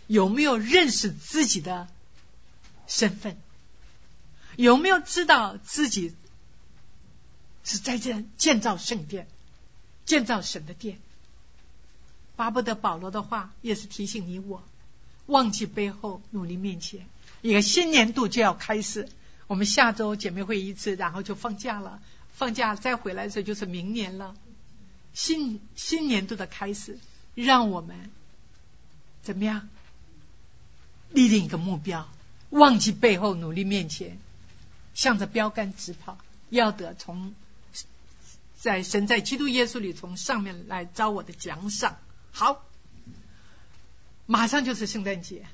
[0.08, 1.88] 有没有认识自己的
[2.88, 3.38] 身份？
[4.56, 6.16] 有没有知道自己
[7.64, 9.28] 是在这建造圣殿、
[10.06, 10.98] 建造神的殿？
[12.36, 14.64] 巴不得保罗的话也是提醒你我，
[15.26, 17.06] 忘记背后，努力面前。
[17.42, 19.10] 一个新年度就要开始，
[19.48, 22.02] 我们下周姐妹会一次，然后就放假了。
[22.34, 24.36] 放假再回来的时候就是明年了。
[25.14, 26.98] 新新年度的开始，
[27.36, 28.10] 让我们
[29.24, 29.68] 怎么样？
[31.10, 32.08] 立定一个目标，
[32.50, 34.18] 忘记背后，努力面前，
[34.94, 36.18] 向着标杆直跑，
[36.50, 37.34] 要得从
[38.58, 41.98] 在神在基督耶稣里从上面来招我的奖赏。
[42.32, 42.64] 好，
[44.26, 45.46] 马上就是圣诞节，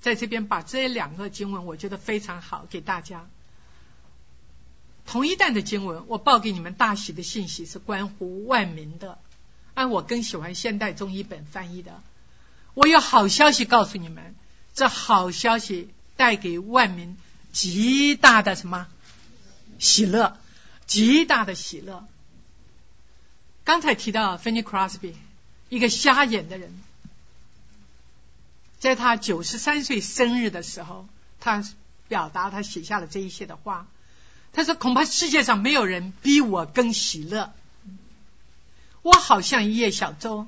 [0.00, 3.28] 在这边把这两个经文，我觉得非常好，给大家。
[5.04, 9.18] 同一段的经文，我报给你们大喜的信息是关乎万民的。
[9.74, 12.02] 按我更喜欢现代中译本翻译的，
[12.74, 14.34] 我有好消息告诉你们，
[14.74, 17.16] 这好消息带给万民
[17.52, 18.88] 极大的什么
[19.78, 20.38] 喜乐，
[20.86, 22.06] 极大的喜乐。
[23.64, 25.14] 刚才提到 Fanny Crosby，
[25.68, 26.72] 一个瞎眼的人，
[28.78, 31.06] 在他九十三岁生日的时候，
[31.40, 31.64] 他
[32.08, 33.86] 表达他写下了这一些的话。
[34.54, 37.54] 他说：“恐怕世界上没有人比我更喜乐。
[39.00, 40.46] 我好像一叶小舟，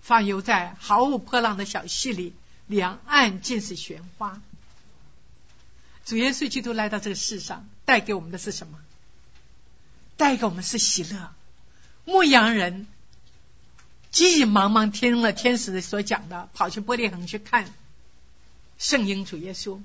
[0.00, 2.34] 放游在毫无波浪的小溪里，
[2.66, 4.40] 两岸尽是雪花。
[6.04, 8.78] 主耶稣基督来到这个世上，带给我们的是什么？
[10.16, 11.32] 带给我们是喜乐。
[12.04, 12.86] 牧羊人
[14.10, 17.72] 急急忙忙听了天使所讲的，跑去玻璃恒去看
[18.78, 19.80] 圣婴主耶稣。”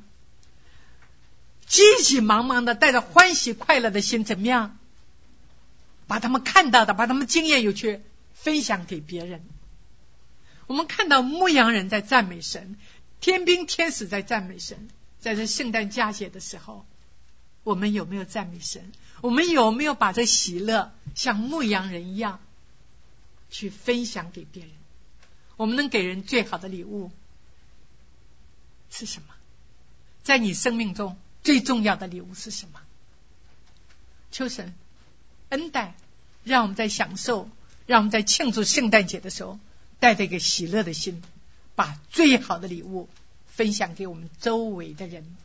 [1.68, 4.78] 急急忙忙的带着欢喜快乐的心，怎么样？
[6.08, 8.02] 把他们看到的，把他们经验又去
[8.36, 9.44] 分享给别人。
[10.68, 12.76] 我们看到牧羊人在赞美神，
[13.20, 14.88] 天兵天使在赞美神。
[15.20, 16.86] 在这圣诞佳节的时候，
[17.64, 18.92] 我们有没有赞美神？
[19.22, 22.40] 我们有没有把这喜乐像牧羊人一样
[23.50, 24.72] 去分享给别人？
[25.58, 27.12] 我们能给人最好的礼物
[28.90, 29.30] 是什么？
[30.24, 31.18] 在你生命中。
[31.44, 32.82] 最重要的礼物是什么？
[34.32, 34.74] 求神
[35.50, 35.94] 恩待，
[36.44, 37.52] 让我们在享受，
[37.86, 39.60] 让我们在庆祝圣诞节的时候，
[40.00, 41.22] 带着一个喜乐的心，
[41.76, 43.10] 把最好的礼物
[43.48, 45.36] 分享给我们周围的人，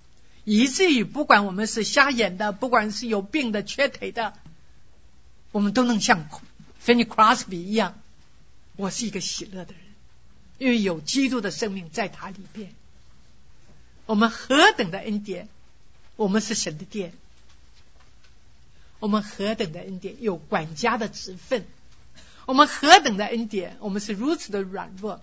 [0.45, 4.35] 以至于不管我们是瞎眼的，不管是有病的、缺腿的，
[5.53, 6.29] 我们都能像
[6.85, 8.01] Fanny Crosby 一样，
[8.77, 9.83] 我是一个喜乐的人，
[10.59, 12.73] 因为有基督的生命在他里边。
[14.07, 15.49] 我们何等的恩典！
[16.17, 17.13] 我们是神的殿，
[18.99, 21.63] 我们何等的恩典，有管家的职分；
[22.47, 25.21] 我们何等的恩典，我们是如此的软弱，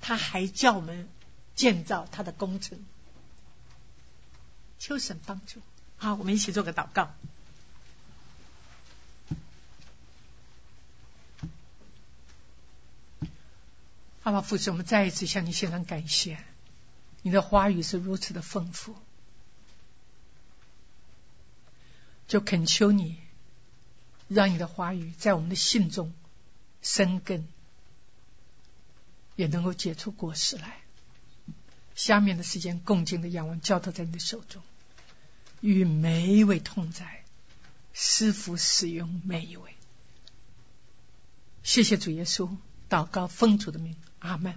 [0.00, 1.08] 他还叫我们
[1.54, 2.84] 建造他的工程。
[4.78, 5.60] 求神帮助，
[5.96, 7.14] 好，我们一起做个祷告。
[14.24, 16.38] 阿爸父神，我们再一次向你献上感谢。
[17.22, 18.96] 你的话语是如此的丰富，
[22.26, 23.21] 就恳求你，
[24.32, 26.12] 让你的话语在我们的心中
[26.80, 27.46] 生根，
[29.36, 30.78] 也能够结出果实来。
[31.94, 34.62] 下面的时间，恭敬的仰望，交托在你的手中，
[35.60, 37.24] 与每一位同在，
[37.92, 39.74] 师傅使用每一位。
[41.62, 42.56] 谢谢主耶稣，
[42.88, 44.54] 祷告奉主的名，阿门。